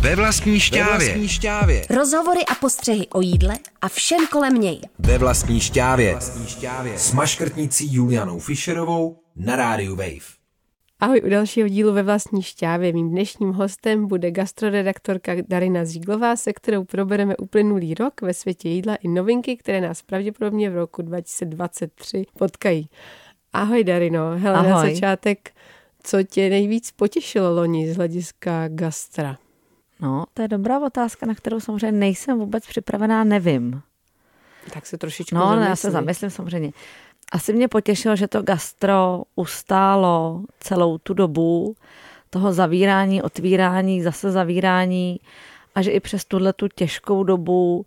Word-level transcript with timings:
Ve 0.00 0.16
vlastní 0.16 0.60
šťávě. 0.60 0.98
Ve 0.98 1.04
vlastní 1.04 1.28
šťávě. 1.28 1.82
Rozhovory 1.90 2.40
a 2.50 2.54
postřehy 2.54 3.06
o 3.08 3.20
jídle 3.20 3.58
a 3.80 3.88
všem 3.88 4.26
kolem 4.26 4.54
něj. 4.54 4.80
Ve 4.98 5.18
vlastní 5.18 5.60
šťávě. 5.60 6.12
Vlastní 6.12 6.46
šťávě. 6.46 6.98
S 6.98 7.12
maškrtnicí 7.12 7.94
Julianou 7.94 8.38
Fischerovou 8.38 9.16
na 9.36 9.56
rádiu 9.56 9.96
Wave. 9.96 10.38
Ahoj 11.00 11.22
u 11.26 11.28
dalšího 11.28 11.68
dílu 11.68 11.92
ve 11.92 12.02
vlastní 12.02 12.42
šťávě. 12.42 12.92
Mým 12.92 13.10
dnešním 13.10 13.52
hostem 13.52 14.06
bude 14.06 14.30
gastroredaktorka 14.30 15.32
Darina 15.48 15.84
Zíglová, 15.84 16.36
se 16.36 16.52
kterou 16.52 16.84
probereme 16.84 17.36
uplynulý 17.36 17.94
rok 17.94 18.22
ve 18.22 18.34
světě 18.34 18.68
jídla 18.68 18.94
i 18.94 19.08
novinky, 19.08 19.56
které 19.56 19.80
nás 19.80 20.02
pravděpodobně 20.02 20.70
v 20.70 20.74
roku 20.74 21.02
2023 21.02 22.24
potkají. 22.38 22.90
Ahoj 23.52 23.84
Darino, 23.84 24.38
hele 24.38 24.58
Ahoj. 24.58 24.70
na 24.70 24.80
začátek, 24.80 25.50
co 26.02 26.22
tě 26.22 26.50
nejvíc 26.50 26.90
potěšilo 26.90 27.54
loni 27.54 27.92
z 27.92 27.96
hlediska 27.96 28.68
gastra? 28.68 29.36
No, 30.00 30.24
to 30.34 30.42
je 30.42 30.48
dobrá 30.48 30.78
otázka, 30.86 31.26
na 31.26 31.34
kterou 31.34 31.60
samozřejmě 31.60 31.92
nejsem 31.98 32.38
vůbec 32.38 32.66
připravená, 32.66 33.24
nevím. 33.24 33.82
Tak 34.72 34.86
se 34.86 34.98
trošičku 34.98 35.34
No, 35.34 35.46
zamysli. 35.48 35.68
já 35.68 35.76
se 35.76 35.90
zamyslím 35.90 36.30
samozřejmě. 36.30 36.70
Asi 37.32 37.52
mě 37.52 37.68
potěšilo, 37.68 38.16
že 38.16 38.28
to 38.28 38.42
gastro 38.42 39.22
ustálo 39.36 40.42
celou 40.60 40.98
tu 40.98 41.14
dobu 41.14 41.76
toho 42.30 42.52
zavírání, 42.52 43.22
otvírání, 43.22 44.02
zase 44.02 44.30
zavírání 44.30 45.20
a 45.74 45.82
že 45.82 45.90
i 45.90 46.00
přes 46.00 46.24
tuhle 46.24 46.52
tu 46.52 46.68
těžkou 46.68 47.24
dobu 47.24 47.86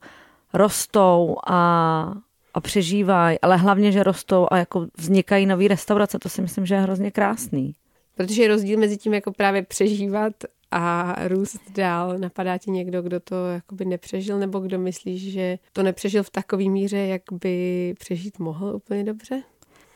rostou 0.53 1.35
a, 1.47 2.13
a 2.53 2.61
přežívají, 2.61 3.39
ale 3.41 3.57
hlavně, 3.57 3.91
že 3.91 4.03
rostou 4.03 4.47
a 4.51 4.57
jako 4.57 4.87
vznikají 4.97 5.45
nové 5.45 5.67
restaurace, 5.67 6.19
to 6.19 6.29
si 6.29 6.41
myslím, 6.41 6.65
že 6.65 6.75
je 6.75 6.81
hrozně 6.81 7.11
krásný. 7.11 7.75
Protože 8.17 8.41
je 8.43 8.47
rozdíl 8.47 8.79
mezi 8.79 8.97
tím 8.97 9.13
jako 9.13 9.31
právě 9.31 9.63
přežívat 9.63 10.33
a 10.71 11.15
růst 11.27 11.59
dál. 11.75 12.17
Napadá 12.17 12.57
ti 12.57 12.71
někdo, 12.71 13.01
kdo 13.01 13.19
to 13.19 13.47
jakoby 13.47 13.85
nepřežil, 13.85 14.39
nebo 14.39 14.59
kdo 14.59 14.79
myslíš, 14.79 15.31
že 15.31 15.57
to 15.73 15.83
nepřežil 15.83 16.23
v 16.23 16.29
takové 16.29 16.63
míře, 16.63 16.97
jak 16.97 17.21
by 17.31 17.93
přežít 17.99 18.39
mohl 18.39 18.75
úplně 18.75 19.03
dobře? 19.03 19.43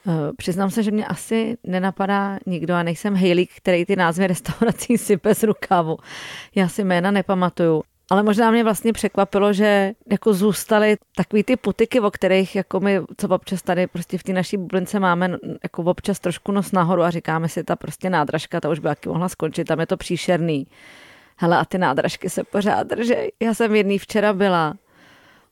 Eh, 0.08 0.34
Přiznám 0.38 0.70
se, 0.72 0.84
že 0.84 0.92
mě 0.92 1.06
asi 1.06 1.58
nenapadá 1.64 2.40
nikdo 2.46 2.74
a 2.74 2.84
nejsem 2.84 3.16
hejlík, 3.16 3.50
který 3.58 3.86
ty 3.86 3.96
názvy 3.96 4.28
restaurací 4.28 4.98
sype 4.98 5.36
z 5.36 5.44
rukávu. 5.44 5.98
Já 6.56 6.68
si 6.68 6.84
jména 6.84 7.12
nepamatuju. 7.12 7.84
Ale 8.10 8.24
možná 8.24 8.52
mě 8.52 8.64
vlastně 8.64 8.94
překvapilo, 8.94 9.54
že 9.54 9.94
jako 10.12 10.34
zůstaly 10.34 10.98
takový 11.16 11.44
ty 11.44 11.56
putiky, 11.56 12.00
o 12.00 12.12
kterých 12.12 12.56
jako 12.56 12.80
my, 12.80 13.02
co 13.18 13.28
občas 13.28 13.62
tady 13.62 13.88
prostě 13.88 14.18
v 14.18 14.24
té 14.24 14.34
naší 14.34 14.58
bublince 14.58 15.00
máme, 15.00 15.38
jako 15.64 15.84
občas 15.84 16.20
trošku 16.20 16.52
nos 16.52 16.72
nahoru 16.72 17.02
a 17.02 17.10
říkáme 17.10 17.50
si, 17.50 17.64
ta 17.64 17.76
prostě 17.76 18.10
nádražka, 18.10 18.62
ta 18.62 18.70
už 18.70 18.80
by 18.80 18.88
taky 18.88 19.10
mohla 19.10 19.30
skončit, 19.30 19.66
tam 19.66 19.80
je 19.80 19.88
to 19.88 19.98
příšerný. 19.98 20.68
Hele, 21.38 21.58
a 21.58 21.66
ty 21.66 21.78
nádražky 21.78 22.30
se 22.30 22.44
pořád 22.44 22.88
držej. 22.88 23.32
Já 23.42 23.54
jsem 23.54 23.76
jedný 23.76 24.00
včera 24.00 24.34
byla 24.34 24.74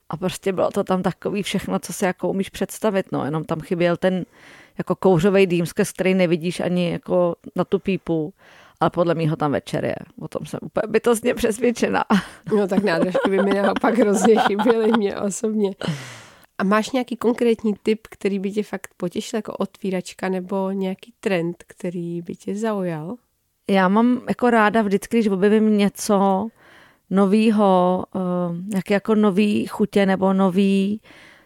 a 0.10 0.18
prostě 0.18 0.54
bylo 0.54 0.72
to 0.72 0.84
tam 0.84 1.04
takový 1.04 1.44
všechno, 1.44 1.80
co 1.80 1.94
si 1.94 2.06
jako 2.06 2.30
umíš 2.30 2.50
představit, 2.50 3.12
no, 3.12 3.26
jenom 3.26 3.44
tam 3.44 3.62
chyběl 3.62 3.98
ten 3.98 4.26
jako 4.78 4.96
kouřový 4.96 5.48
dým, 5.48 5.66
který 5.94 6.14
nevidíš 6.14 6.60
ani 6.60 6.92
jako 6.92 7.36
na 7.56 7.64
tu 7.64 7.80
pípu, 7.80 8.34
ale 8.84 8.90
podle 8.90 9.16
mýho 9.16 9.36
tam 9.36 9.52
večer 9.52 9.86
je. 9.86 9.96
O 10.20 10.28
tom 10.28 10.46
jsem 10.46 10.60
úplně 10.62 10.92
bytostně 10.92 11.34
přesvědčená. 11.34 12.04
No 12.58 12.68
tak 12.68 12.84
nádražky 12.84 13.30
by 13.30 13.38
mi 13.44 13.54
naopak 13.54 13.98
hrozně 13.98 14.36
chyběly 14.40 14.92
mě 14.92 15.18
osobně. 15.18 15.72
A 16.58 16.64
máš 16.64 16.92
nějaký 16.92 17.16
konkrétní 17.16 17.74
tip, 17.84 18.08
který 18.10 18.40
by 18.40 18.52
tě 18.52 18.64
fakt 18.64 18.88
potěšil 18.98 19.38
jako 19.38 19.54
otvíračka 19.54 20.30
nebo 20.30 20.72
nějaký 20.72 21.14
trend, 21.20 21.64
který 21.68 22.22
by 22.22 22.36
tě 22.36 22.56
zaujal? 22.56 23.16
Já 23.70 23.88
mám 23.88 24.22
jako 24.28 24.50
ráda 24.50 24.82
vždycky, 24.82 25.18
když 25.18 25.28
objevím 25.28 25.78
něco 25.78 26.48
novýho, 27.10 28.04
eh, 28.16 28.20
nějaké 28.68 28.94
jako 28.94 29.16
nový 29.16 29.66
chutě 29.66 30.06
nebo 30.06 30.34
nový 30.34 31.02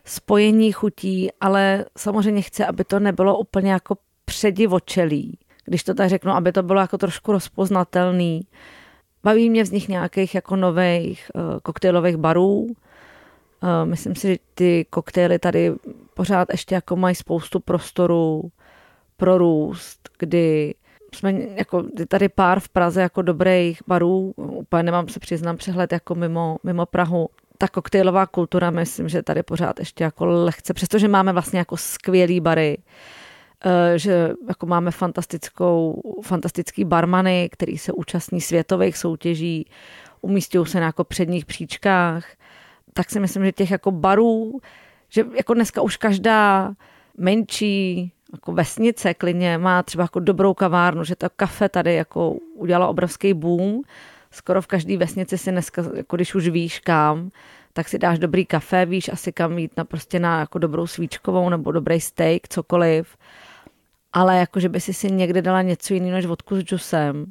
spojení 0.06 0.72
chutí, 0.72 1.30
ale 1.42 1.86
samozřejmě 1.98 2.42
chci, 2.42 2.66
aby 2.66 2.84
to 2.84 3.00
nebylo 3.00 3.40
úplně 3.40 3.72
jako 3.72 3.98
předivočelý. 4.26 5.38
Když 5.68 5.84
to 5.84 5.94
tak 5.94 6.10
řeknu, 6.10 6.32
aby 6.32 6.52
to 6.52 6.64
bylo 6.64 6.80
jako 6.80 6.98
trošku 6.98 7.32
rozpoznatelný. 7.32 8.42
Baví 9.24 9.50
mě 9.50 9.64
vznik 9.64 9.88
nějakých 9.88 10.36
jako 10.36 10.56
nových 10.56 11.32
uh, 11.36 11.42
koktejlových 11.64 12.18
barů. 12.18 12.60
Uh, 12.60 12.70
myslím 13.84 14.16
si, 14.16 14.28
že 14.28 14.38
ty 14.54 14.86
koktejly 14.90 15.40
tady 15.40 15.74
pořád 16.14 16.48
ještě 16.52 16.76
jako 16.76 16.96
mají 16.96 17.16
spoustu 17.16 17.60
prostoru 17.60 18.52
pro 19.18 19.38
růst, 19.38 20.10
kdy 20.20 20.74
jsme 21.16 21.34
jako 21.34 21.84
je 22.00 22.06
tady 22.06 22.30
pár 22.30 22.60
v 22.60 22.70
Praze 22.70 23.02
jako 23.02 23.22
dobrých 23.22 23.82
barů, 23.88 24.34
úplně 24.38 24.84
nemám 24.84 25.08
se 25.08 25.20
přiznám 25.20 25.58
přehled 25.58 25.92
jako 25.92 26.16
mimo, 26.16 26.58
mimo 26.64 26.86
Prahu. 26.86 27.30
Ta 27.58 27.68
koktejlová 27.68 28.26
kultura, 28.26 28.72
myslím, 28.72 29.10
že 29.10 29.24
tady 29.24 29.44
pořád 29.44 29.80
ještě 29.80 30.04
jako 30.04 30.26
lehce, 30.26 30.74
přestože 30.74 31.08
máme 31.08 31.34
vlastně 31.34 31.60
jako 31.60 31.78
skvělý 31.78 32.40
bary, 32.40 32.78
že 33.96 34.34
jako 34.48 34.66
máme 34.66 34.92
fantastickou, 34.92 36.02
fantastický 36.24 36.86
barmany, 36.86 37.50
který 37.52 37.78
se 37.78 37.92
účastní 37.92 38.42
světových 38.42 38.98
soutěží, 38.98 39.66
umístějí 40.22 40.66
se 40.66 40.80
na 40.80 40.86
jako 40.86 41.04
předních 41.04 41.46
příčkách, 41.46 42.26
tak 42.94 43.10
si 43.10 43.20
myslím, 43.20 43.46
že 43.46 43.52
těch 43.52 43.72
jako 43.72 43.92
barů, 43.92 44.60
že 45.10 45.26
jako 45.38 45.54
dneska 45.54 45.82
už 45.82 45.98
každá 45.98 46.74
menší 47.18 48.12
jako 48.34 48.52
vesnice 48.52 49.14
klidně 49.14 49.58
má 49.58 49.84
třeba 49.84 50.04
jako 50.04 50.20
dobrou 50.20 50.54
kavárnu, 50.54 51.04
že 51.04 51.16
to 51.16 51.28
kafe 51.36 51.70
tady 51.70 51.96
jako 51.96 52.32
udělalo 52.56 52.90
obrovský 52.90 53.34
boom. 53.34 53.82
Skoro 54.32 54.62
v 54.62 54.68
každé 54.68 54.98
vesnici 54.98 55.38
si 55.38 55.52
dneska, 55.52 55.84
jako 55.96 56.16
když 56.16 56.36
už 56.36 56.50
víš 56.50 56.80
kam, 56.80 57.30
tak 57.74 57.90
si 57.90 58.00
dáš 58.00 58.20
dobrý 58.20 58.46
kafe, 58.46 58.86
víš 58.86 59.10
asi 59.14 59.32
kam 59.32 59.58
jít 59.58 59.72
na 59.78 59.86
prostě 59.86 60.20
na 60.20 60.40
jako 60.40 60.60
dobrou 60.60 60.88
svíčkovou 60.88 61.50
nebo 61.50 61.72
dobrý 61.72 62.02
steak, 62.02 62.48
cokoliv. 62.50 63.18
Ale 64.18 64.38
jako, 64.38 64.60
že 64.60 64.70
by 64.70 64.80
si 64.80 64.94
si 64.94 65.12
někde 65.12 65.42
dala 65.42 65.62
něco 65.62 65.94
jiného 65.94 66.14
než 66.14 66.26
vodku 66.26 66.56
s 66.56 66.60
džusem, 66.60 67.26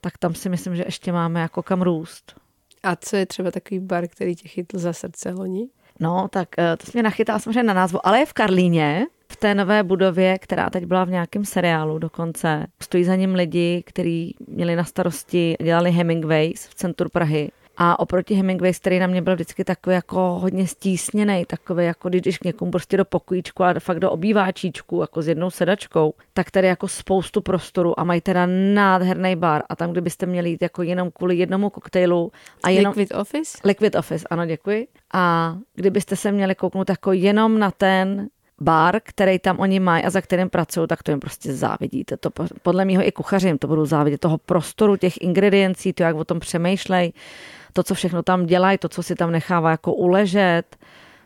tak 0.00 0.18
tam 0.18 0.34
si 0.34 0.48
myslím, 0.48 0.76
že 0.76 0.82
ještě 0.86 1.12
máme 1.12 1.40
jako 1.40 1.62
kam 1.62 1.82
růst. 1.82 2.34
A 2.82 2.96
co 2.96 3.16
je 3.16 3.26
třeba 3.26 3.50
takový 3.50 3.80
bar, 3.80 4.08
který 4.08 4.36
tě 4.36 4.48
chytl 4.48 4.78
za 4.78 4.92
srdce 4.92 5.30
loni? 5.30 5.68
No, 6.00 6.28
tak 6.30 6.48
eh, 6.58 6.76
to 6.76 6.86
jsi 6.86 6.90
mě 6.94 7.02
nachytala 7.02 7.38
samozřejmě 7.38 7.62
na 7.62 7.74
názvu, 7.74 8.06
ale 8.06 8.18
je 8.18 8.26
v 8.26 8.32
Karlíně, 8.32 9.06
v 9.32 9.36
té 9.36 9.54
nové 9.54 9.82
budově, 9.82 10.38
která 10.38 10.70
teď 10.70 10.84
byla 10.84 11.04
v 11.04 11.10
nějakém 11.10 11.44
seriálu 11.44 11.98
dokonce. 11.98 12.66
Stojí 12.82 13.04
za 13.04 13.16
ním 13.16 13.34
lidi, 13.34 13.82
kteří 13.86 14.36
měli 14.48 14.76
na 14.76 14.84
starosti, 14.84 15.56
dělali 15.62 15.90
Hemingways 15.90 16.66
v 16.66 16.74
centru 16.74 17.08
Prahy. 17.08 17.50
A 17.84 17.98
oproti 17.98 18.34
Hemingways, 18.34 18.78
který 18.78 18.98
na 18.98 19.06
mě 19.06 19.22
byl 19.22 19.34
vždycky 19.34 19.64
takový 19.64 19.94
jako 19.94 20.18
hodně 20.18 20.66
stísněný, 20.66 21.44
takový 21.44 21.84
jako 21.84 22.08
když 22.08 22.22
jdeš 22.22 22.38
k 22.38 22.44
někomu 22.44 22.70
prostě 22.70 22.96
do 22.96 23.04
pokojíčku 23.04 23.64
a 23.64 23.74
fakt 23.78 24.00
do 24.00 24.10
obýváčíčku, 24.10 25.00
jako 25.00 25.22
s 25.22 25.28
jednou 25.28 25.50
sedačkou, 25.50 26.14
tak 26.32 26.50
tady 26.50 26.66
jako 26.66 26.88
spoustu 26.88 27.40
prostoru 27.40 28.00
a 28.00 28.04
mají 28.04 28.20
teda 28.20 28.46
nádherný 28.74 29.36
bar 29.36 29.62
a 29.68 29.76
tam, 29.76 29.90
kdybyste 29.92 30.26
měli 30.26 30.50
jít 30.50 30.62
jako 30.62 30.82
jenom 30.82 31.10
kvůli 31.10 31.36
jednomu 31.36 31.70
koktejlu 31.70 32.32
a 32.62 32.70
jenom... 32.70 32.94
Liquid 32.96 33.14
Office? 33.14 33.58
Liquid 33.64 33.94
Office, 33.94 34.26
ano, 34.30 34.46
děkuji. 34.46 34.86
A 35.14 35.56
kdybyste 35.74 36.16
se 36.16 36.32
měli 36.32 36.54
kouknout 36.54 36.90
jako 36.90 37.12
jenom 37.12 37.58
na 37.58 37.70
ten 37.70 38.28
bar, 38.60 39.00
který 39.02 39.38
tam 39.38 39.58
oni 39.58 39.80
mají 39.80 40.04
a 40.04 40.10
za 40.10 40.20
kterým 40.20 40.50
pracují, 40.50 40.88
tak 40.88 41.02
to 41.02 41.10
jim 41.10 41.20
prostě 41.20 41.54
závidíte. 41.54 42.16
To 42.16 42.30
po- 42.30 42.46
podle 42.62 42.84
mého 42.84 43.06
i 43.06 43.12
kuchaři 43.12 43.46
jim 43.46 43.58
to 43.58 43.66
budou 43.66 43.86
závidět. 43.86 44.20
Toho 44.20 44.38
prostoru, 44.38 44.96
těch 44.96 45.20
ingrediencí, 45.20 45.92
to, 45.92 46.02
jak 46.02 46.16
o 46.16 46.24
tom 46.24 46.40
přemýšlej, 46.40 47.12
to, 47.72 47.82
co 47.82 47.94
všechno 47.94 48.22
tam 48.22 48.46
dělají, 48.46 48.78
to, 48.78 48.88
co 48.88 49.02
si 49.02 49.14
tam 49.14 49.30
nechává 49.32 49.70
jako 49.70 49.92
uležet, 49.94 50.76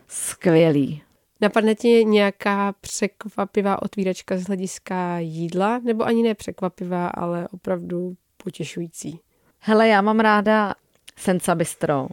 skvělý. 0.07 1.01
Napadne 1.41 1.75
ti 1.75 2.05
nějaká 2.05 2.73
překvapivá 2.81 3.81
otvíračka 3.81 4.37
z 4.37 4.43
hlediska 4.43 5.19
jídla? 5.19 5.79
Nebo 5.83 6.03
ani 6.03 6.23
ne 6.23 6.35
překvapivá, 6.35 7.07
ale 7.07 7.47
opravdu 7.51 8.13
potěšující? 8.43 9.19
Hele, 9.59 9.87
já 9.87 10.01
mám 10.01 10.19
ráda 10.19 10.73
Senza 11.17 11.55
Bistro, 11.55 12.07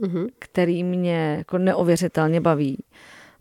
Mhm. 0.00 0.26
který 0.38 0.84
mě 0.84 1.34
jako 1.38 1.58
neuvěřitelně 1.58 2.40
baví. 2.40 2.84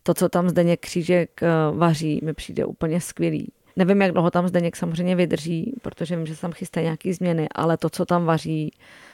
To, 0.03 0.13
co 0.13 0.29
tam 0.29 0.49
Zdeněk 0.49 0.79
Křížek 0.79 1.43
eh, 1.43 1.47
vaří, 1.77 2.19
mi 2.23 2.33
přijde 2.33 2.65
úplně 2.65 3.01
skvělý. 3.01 3.51
Nevím, 3.75 4.01
jak 4.01 4.11
dlouho 4.11 4.31
tam 4.31 4.47
Zdeněk 4.47 4.75
samozřejmě 4.75 5.15
vydrží, 5.15 5.73
protože 5.81 6.15
vím, 6.15 6.25
že 6.25 6.35
se 6.35 6.41
tam 6.41 6.51
chystají 6.51 6.83
nějaký 6.83 7.13
změny, 7.13 7.47
ale 7.55 7.77
to, 7.77 7.89
co 7.89 8.05
tam 8.05 8.25
vaří, 8.25 8.71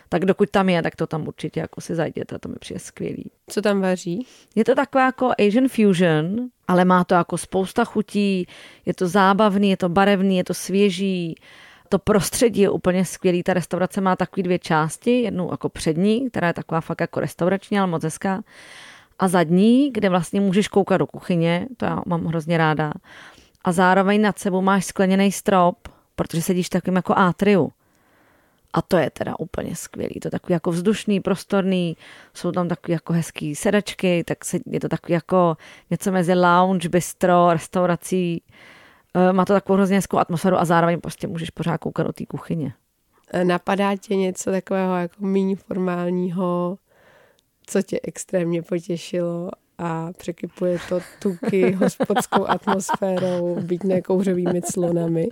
tak 0.10 0.26
dokud 0.26 0.50
tam 0.50 0.70
je, 0.70 0.82
tak 0.82 0.96
to 0.96 1.08
tam 1.08 1.28
určitě 1.28 1.60
jako 1.60 1.82
si 1.82 1.96
zajděte, 1.96 2.40
to 2.40 2.50
mi 2.50 2.56
přijde 2.60 2.80
skvělý. 2.80 3.32
Co 3.48 3.62
tam 3.62 3.82
vaří? 3.82 4.28
Je 4.56 4.66
to 4.66 4.76
taková 4.76 5.06
jako 5.06 5.32
Asian 5.40 5.68
fusion, 5.68 6.50
ale 6.68 6.86
má 6.86 7.04
to 7.04 7.14
jako 7.14 7.38
spousta 7.38 7.86
chutí, 7.86 8.48
je 8.86 8.94
to 8.94 9.08
zábavný, 9.08 9.70
je 9.70 9.78
to 9.78 9.90
barevný, 9.90 10.38
je 10.38 10.44
to 10.44 10.54
svěží, 10.54 11.36
to 11.90 12.00
prostředí 12.00 12.62
je 12.62 12.70
úplně 12.70 13.06
skvělý. 13.06 13.44
Ta 13.44 13.54
restaurace 13.54 14.02
má 14.02 14.16
takové 14.16 14.44
dvě 14.44 14.60
části, 14.60 15.22
jednu 15.22 15.48
jako 15.52 15.70
přední, 15.70 16.30
která 16.30 16.48
je 16.48 16.54
taková 16.54 16.82
fakt 16.82 17.02
jako 17.02 17.20
restaurační, 17.20 17.80
ale 17.80 17.88
moc 17.88 18.04
hezká, 18.04 18.44
a 19.20 19.28
zadní, 19.28 19.92
kde 19.92 20.10
vlastně 20.10 20.42
můžeš 20.42 20.68
koukat 20.68 21.00
do 21.00 21.08
kuchyně, 21.08 21.68
to 21.78 21.86
já 21.86 22.02
mám 22.06 22.26
hrozně 22.26 22.58
ráda. 22.58 22.92
A 23.64 23.72
zároveň 23.72 24.22
nad 24.22 24.40
sebou 24.40 24.62
máš 24.62 24.86
skleněný 24.86 25.32
strop, 25.32 25.88
protože 26.16 26.42
sedíš 26.42 26.70
takovým 26.70 26.96
jako 26.96 27.14
atriu. 27.18 27.72
A 28.74 28.82
to 28.82 28.98
je 28.98 29.10
teda 29.10 29.40
úplně 29.40 29.76
skvělý. 29.76 30.20
To 30.22 30.28
je 30.28 30.32
takový 30.32 30.54
jako 30.54 30.72
vzdušný, 30.72 31.20
prostorný, 31.20 31.98
jsou 32.34 32.52
tam 32.52 32.68
takový 32.68 32.94
jako 32.94 33.14
hezký 33.14 33.56
sedačky, 33.56 34.24
tak 34.24 34.46
se, 34.46 34.60
je 34.66 34.80
to 34.80 34.90
takový 34.90 35.14
jako 35.14 35.58
něco 35.90 36.12
mezi 36.12 36.34
lounge, 36.34 36.90
bistro, 36.90 37.54
restaurací. 37.54 38.44
E, 39.14 39.34
má 39.34 39.46
to 39.46 39.54
takovou 39.54 39.76
hrozně 39.76 39.96
hezkou 39.96 40.18
atmosféru 40.18 40.58
a 40.58 40.66
zároveň 40.66 41.02
prostě 41.02 41.28
můžeš 41.28 41.50
pořád 41.50 41.78
koukat 41.78 42.08
do 42.08 42.14
té 42.14 42.26
kuchyně. 42.26 42.74
E, 43.34 43.46
napadá 43.46 43.96
tě 43.96 44.16
něco 44.16 44.52
takového 44.52 44.98
jako 44.98 45.16
méně 45.20 45.56
formálního, 45.56 46.78
co 47.66 47.82
tě 47.82 48.00
extrémně 48.04 48.62
potěšilo 48.62 49.50
a 49.78 50.12
překypuje 50.18 50.80
to 50.90 51.00
tuky 51.20 51.72
hospodskou 51.72 52.46
atmosférou, 52.50 53.62
byť 53.62 53.84
nekouřovými 53.84 54.62
clonami? 54.62 55.28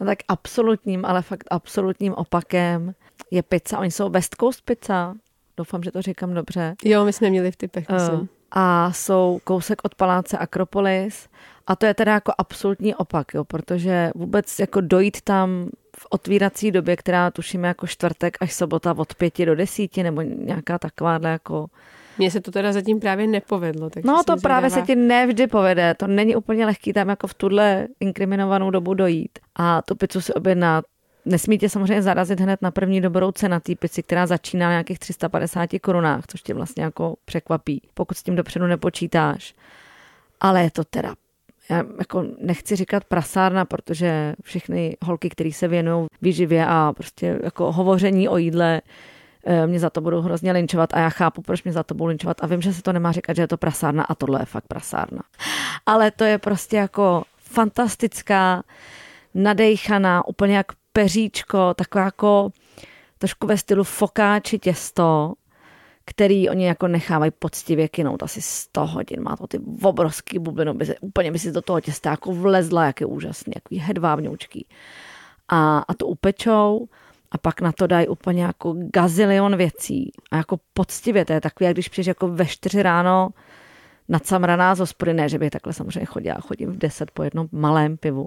No 0.00 0.06
tak 0.06 0.18
absolutním, 0.28 1.04
ale 1.04 1.22
fakt 1.22 1.44
absolutním 1.50 2.14
opakem 2.14 2.94
je 3.30 3.42
pizza. 3.42 3.78
Oni 3.78 3.90
jsou 3.90 4.08
West 4.10 4.36
Coast 4.40 4.64
pizza. 4.64 5.14
Doufám, 5.56 5.82
že 5.82 5.92
to 5.92 6.02
říkám 6.02 6.34
dobře. 6.34 6.74
Jo, 6.84 7.04
my 7.04 7.12
jsme 7.12 7.30
měli 7.30 7.52
v 7.52 7.56
typech, 7.56 7.88
myslím. 7.88 8.20
Uh, 8.20 8.26
a 8.50 8.92
jsou 8.92 9.40
kousek 9.44 9.80
od 9.84 9.94
paláce 9.94 10.38
Akropolis. 10.38 11.28
A 11.66 11.76
to 11.76 11.86
je 11.86 11.94
teda 11.94 12.12
jako 12.12 12.32
absolutní 12.38 12.94
opak, 12.94 13.34
jo, 13.34 13.44
protože 13.44 14.10
vůbec 14.14 14.58
jako 14.58 14.80
dojít 14.80 15.20
tam 15.20 15.68
v 15.98 16.06
otvírací 16.10 16.70
době, 16.70 16.96
která 16.96 17.30
tušíme 17.30 17.68
jako 17.68 17.86
čtvrtek 17.86 18.36
až 18.40 18.52
sobota 18.52 18.94
od 18.96 19.14
pěti 19.14 19.46
do 19.46 19.54
desíti, 19.54 20.02
nebo 20.02 20.22
nějaká 20.22 20.78
takováhle 20.78 21.30
jako 21.30 21.66
mně 22.18 22.30
se 22.30 22.40
to 22.40 22.50
teda 22.50 22.72
zatím 22.72 23.00
právě 23.00 23.26
nepovedlo. 23.26 23.90
Tak 23.90 24.04
no 24.04 24.24
to 24.24 24.36
právě 24.36 24.70
se 24.70 24.82
ti 24.82 24.96
nevždy 24.96 25.46
povede. 25.46 25.94
To 25.94 26.06
není 26.06 26.36
úplně 26.36 26.66
lehký 26.66 26.92
tam 26.92 27.08
jako 27.08 27.26
v 27.26 27.34
tuhle 27.34 27.88
inkriminovanou 28.00 28.70
dobu 28.70 28.94
dojít. 28.94 29.38
A 29.56 29.82
tu 29.82 29.94
pizzu 29.94 30.20
si 30.20 30.34
objednat 30.34 30.84
Nesmí 31.24 31.58
tě 31.58 31.68
samozřejmě 31.68 32.02
zarazit 32.02 32.40
hned 32.40 32.62
na 32.62 32.70
první 32.70 33.00
dobrou 33.00 33.32
cena 33.32 33.60
té 33.60 33.74
pici, 33.74 34.02
která 34.02 34.26
začíná 34.26 34.66
na 34.66 34.72
nějakých 34.72 34.98
350 34.98 35.70
korunách, 35.82 36.24
což 36.26 36.42
tě 36.42 36.54
vlastně 36.54 36.82
jako 36.82 37.16
překvapí, 37.24 37.82
pokud 37.94 38.16
s 38.16 38.22
tím 38.22 38.36
dopředu 38.36 38.66
nepočítáš. 38.66 39.54
Ale 40.40 40.62
je 40.62 40.70
to 40.70 40.84
teda 40.84 41.14
já 41.70 41.84
jako 41.98 42.24
nechci 42.40 42.76
říkat 42.76 43.04
prasárna, 43.04 43.64
protože 43.64 44.34
všechny 44.42 44.96
holky, 45.04 45.28
které 45.28 45.52
se 45.52 45.68
věnují 45.68 46.06
výživě 46.22 46.66
a 46.66 46.92
prostě 46.96 47.38
jako 47.44 47.72
hovoření 47.72 48.28
o 48.28 48.36
jídle, 48.36 48.80
mě 49.66 49.80
za 49.80 49.90
to 49.90 50.00
budou 50.00 50.20
hrozně 50.20 50.52
linčovat 50.52 50.94
a 50.94 50.98
já 50.98 51.10
chápu, 51.10 51.42
proč 51.42 51.64
mě 51.64 51.72
za 51.72 51.82
to 51.82 51.94
budou 51.94 52.06
linčovat 52.06 52.36
a 52.40 52.46
vím, 52.46 52.60
že 52.60 52.72
se 52.72 52.82
to 52.82 52.92
nemá 52.92 53.12
říkat, 53.12 53.36
že 53.36 53.42
je 53.42 53.48
to 53.48 53.56
prasárna 53.56 54.04
a 54.04 54.14
tohle 54.14 54.42
je 54.42 54.46
fakt 54.46 54.64
prasárna. 54.68 55.22
Ale 55.86 56.10
to 56.10 56.24
je 56.24 56.38
prostě 56.38 56.76
jako 56.76 57.22
fantastická, 57.38 58.62
nadejchaná, 59.34 60.28
úplně 60.28 60.56
jak 60.56 60.66
peříčko, 60.92 61.74
taková 61.74 62.04
jako 62.04 62.50
trošku 63.18 63.46
ve 63.46 63.58
stylu 63.58 63.84
fokáči 63.84 64.58
těsto, 64.58 65.34
který 66.04 66.48
oni 66.48 66.66
jako 66.66 66.88
nechávají 66.88 67.30
poctivě 67.38 67.88
kinout 67.88 68.22
asi 68.22 68.42
100 68.42 68.86
hodin. 68.86 69.22
Má 69.22 69.36
to 69.36 69.46
ty 69.46 69.60
obrovský 69.82 70.38
bubliny, 70.38 70.74
by 70.74 70.86
se, 70.86 70.94
úplně 71.00 71.32
by 71.32 71.38
si 71.38 71.52
do 71.52 71.62
toho 71.62 71.80
těsta 71.80 72.10
jako 72.10 72.32
vlezla, 72.32 72.86
jak 72.86 73.00
je 73.00 73.06
úžasný, 73.06 73.52
jaký 73.54 73.78
hedvábňoučký. 73.78 74.66
A, 75.48 75.78
a 75.78 75.94
to 75.94 76.06
upečou 76.06 76.88
a 77.32 77.38
pak 77.38 77.60
na 77.60 77.72
to 77.72 77.86
dají 77.86 78.08
úplně 78.08 78.42
jako 78.42 78.74
gazilion 78.76 79.56
věcí 79.56 80.12
a 80.30 80.36
jako 80.36 80.60
poctivě, 80.72 81.24
to 81.24 81.32
je 81.32 81.40
takový, 81.40 81.66
jak 81.66 81.74
když 81.74 81.88
přijdeš 81.88 82.06
jako 82.06 82.28
ve 82.28 82.46
čtyři 82.46 82.82
ráno 82.82 83.28
nadsamraná 84.08 84.74
z 84.74 84.78
hospody, 84.78 85.14
ne, 85.14 85.28
že 85.28 85.38
by 85.38 85.50
takhle 85.50 85.72
samozřejmě 85.72 86.04
chodila, 86.04 86.36
chodím 86.40 86.72
v 86.72 86.78
deset 86.78 87.10
po 87.10 87.22
jednom 87.22 87.48
malém 87.52 87.96
pivu 87.96 88.26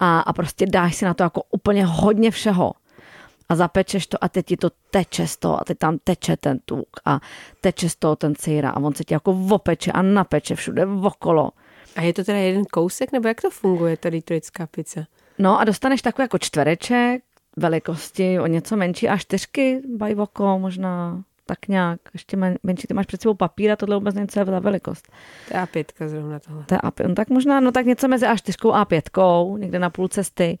a, 0.00 0.20
a 0.20 0.32
prostě 0.32 0.66
dáš 0.66 0.96
si 0.96 1.04
na 1.04 1.14
to 1.14 1.22
jako 1.22 1.42
úplně 1.50 1.86
hodně 1.86 2.30
všeho 2.30 2.72
a 3.48 3.56
zapečeš 3.56 4.06
to 4.06 4.24
a 4.24 4.28
teď 4.28 4.46
ti 4.46 4.56
to 4.56 4.70
teče 4.90 5.26
z 5.26 5.36
toho 5.36 5.60
a 5.60 5.64
teď 5.64 5.78
tam 5.78 5.98
teče 5.98 6.36
ten 6.36 6.58
tuk 6.64 6.88
a 7.04 7.20
teče 7.60 7.88
z 7.88 7.96
toho 7.96 8.16
ten 8.16 8.34
cejra 8.34 8.70
a 8.70 8.76
on 8.76 8.94
se 8.94 9.04
ti 9.04 9.14
jako 9.14 9.38
opeče 9.50 9.92
a 9.92 10.02
napeče 10.02 10.54
všude 10.54 10.86
okolo. 10.86 11.50
A 11.96 12.02
je 12.02 12.12
to 12.12 12.24
teda 12.24 12.38
jeden 12.38 12.64
kousek, 12.64 13.12
nebo 13.12 13.28
jak 13.28 13.40
to 13.40 13.50
funguje, 13.50 13.96
ta 13.96 14.10
detroitská 14.10 14.66
pizza? 14.66 15.00
No 15.38 15.60
a 15.60 15.64
dostaneš 15.64 16.02
takový 16.02 16.24
jako 16.24 16.38
čtvereček, 16.38 17.22
velikosti 17.56 18.40
o 18.40 18.46
něco 18.46 18.76
menší 18.76 19.08
a 19.08 19.16
čtyřky 19.16 19.82
bajvoko 19.96 20.58
možná 20.58 21.22
tak 21.46 21.68
nějak, 21.68 22.00
ještě 22.12 22.36
men, 22.36 22.58
menší, 22.62 22.86
ty 22.86 22.94
máš 22.94 23.06
před 23.06 23.22
sebou 23.22 23.34
papír 23.34 23.70
a 23.70 23.76
tohle 23.76 23.96
vůbec 23.96 24.14
něco 24.14 24.38
je 24.38 24.44
ta 24.44 24.58
velikost. 24.58 25.08
To 25.48 25.56
je 25.56 25.62
A5 25.62 26.08
zrovna 26.08 26.38
tohle. 26.38 26.64
To 26.64 26.74
je 26.74 26.78
A5, 26.78 27.08
no 27.08 27.14
tak 27.14 27.28
možná, 27.28 27.60
no 27.60 27.72
tak 27.72 27.86
něco 27.86 28.08
mezi 28.08 28.26
A4 28.26 28.72
a 28.72 28.84
A5, 28.84 29.58
někde 29.58 29.78
na 29.78 29.90
půl 29.90 30.08
cesty. 30.08 30.58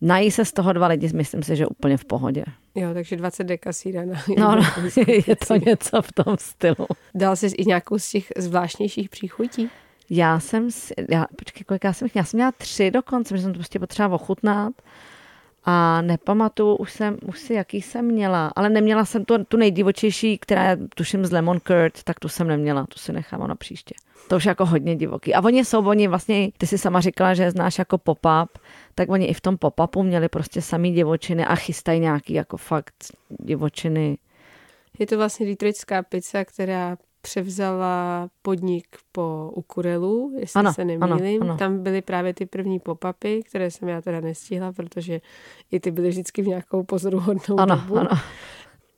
Nají 0.00 0.30
se 0.30 0.44
z 0.44 0.52
toho 0.52 0.72
dva 0.72 0.86
lidi, 0.86 1.10
myslím 1.14 1.42
si, 1.42 1.56
že 1.56 1.66
úplně 1.66 1.96
v 1.96 2.04
pohodě. 2.04 2.44
Jo, 2.74 2.94
takže 2.94 3.16
20 3.16 3.44
deka 3.44 3.72
síra 3.72 4.04
na 4.04 4.14
No, 4.38 4.56
no 4.56 4.62
je 5.06 5.36
to 5.36 5.56
něco 5.56 6.02
v 6.02 6.12
tom 6.12 6.36
stylu. 6.38 6.86
Dal 7.14 7.36
jsi 7.36 7.46
i 7.46 7.64
nějakou 7.66 7.98
z 7.98 8.10
těch 8.10 8.32
zvláštnějších 8.36 9.08
příchutí? 9.08 9.70
Já 10.10 10.40
jsem, 10.40 10.68
já, 11.10 11.26
počkej, 11.38 11.64
kolik 11.64 11.84
já 11.84 11.92
jsem, 11.92 12.08
já 12.14 12.24
jsem 12.24 12.38
měla 12.38 12.52
tři 12.52 12.90
dokonce, 12.90 13.36
že 13.36 13.42
jsem 13.42 13.52
to 13.52 13.58
prostě 13.58 13.78
potřeba 13.78 14.14
ochutnat 14.14 14.72
a 15.64 16.02
nepamatuju 16.02 16.76
už 16.76 16.92
jsem, 16.92 17.16
už 17.26 17.38
si 17.38 17.54
jaký 17.54 17.82
jsem 17.82 18.04
měla, 18.04 18.52
ale 18.56 18.70
neměla 18.70 19.04
jsem 19.04 19.24
tu, 19.24 19.44
tu 19.44 19.56
nejdivočejší, 19.56 20.38
která 20.38 20.70
je 20.70 20.76
tuším 20.94 21.26
z 21.26 21.32
Lemon 21.32 21.60
Curd, 21.60 22.02
tak 22.02 22.20
tu 22.20 22.28
jsem 22.28 22.48
neměla, 22.48 22.86
tu 22.86 22.98
si 22.98 23.12
nechám 23.12 23.48
na 23.48 23.54
příště. 23.54 23.94
To 24.28 24.36
už 24.36 24.44
jako 24.44 24.66
hodně 24.66 24.96
divoký. 24.96 25.34
A 25.34 25.44
oni 25.44 25.64
jsou, 25.64 25.88
oni 25.88 26.08
vlastně, 26.08 26.50
ty 26.58 26.66
si 26.66 26.78
sama 26.78 27.00
říkala, 27.00 27.34
že 27.34 27.50
znáš 27.50 27.78
jako 27.78 27.98
pop-up, 27.98 28.48
tak 28.94 29.10
oni 29.10 29.26
i 29.26 29.34
v 29.34 29.40
tom 29.40 29.56
pop-upu 29.56 30.02
měli 30.02 30.28
prostě 30.28 30.62
samý 30.62 30.92
divočiny 30.92 31.44
a 31.44 31.54
chystají 31.54 32.00
nějaký 32.00 32.34
jako 32.34 32.56
fakt 32.56 32.94
divočiny. 33.28 34.18
Je 34.98 35.06
to 35.06 35.16
vlastně 35.16 35.46
detroitská 35.46 36.02
pizza, 36.02 36.44
která 36.44 36.96
převzala 37.24 38.28
podnik 38.42 38.86
po 39.12 39.50
Ukurelu, 39.54 40.32
jestli 40.38 40.58
ano, 40.58 40.72
se 40.72 40.84
nemýlím. 40.84 41.42
Ano, 41.42 41.50
ano. 41.50 41.56
Tam 41.56 41.82
byly 41.82 42.02
právě 42.02 42.34
ty 42.34 42.46
první 42.46 42.80
pop-upy, 42.80 43.42
které 43.42 43.70
jsem 43.70 43.88
já 43.88 44.00
teda 44.00 44.20
nestihla, 44.20 44.72
protože 44.72 45.20
i 45.70 45.80
ty 45.80 45.90
byly 45.90 46.08
vždycky 46.08 46.42
v 46.42 46.46
nějakou 46.46 46.82
pozoruhodnou 46.82 47.58
ano, 47.58 47.76
dobu. 47.76 47.98
Ano. 47.98 48.10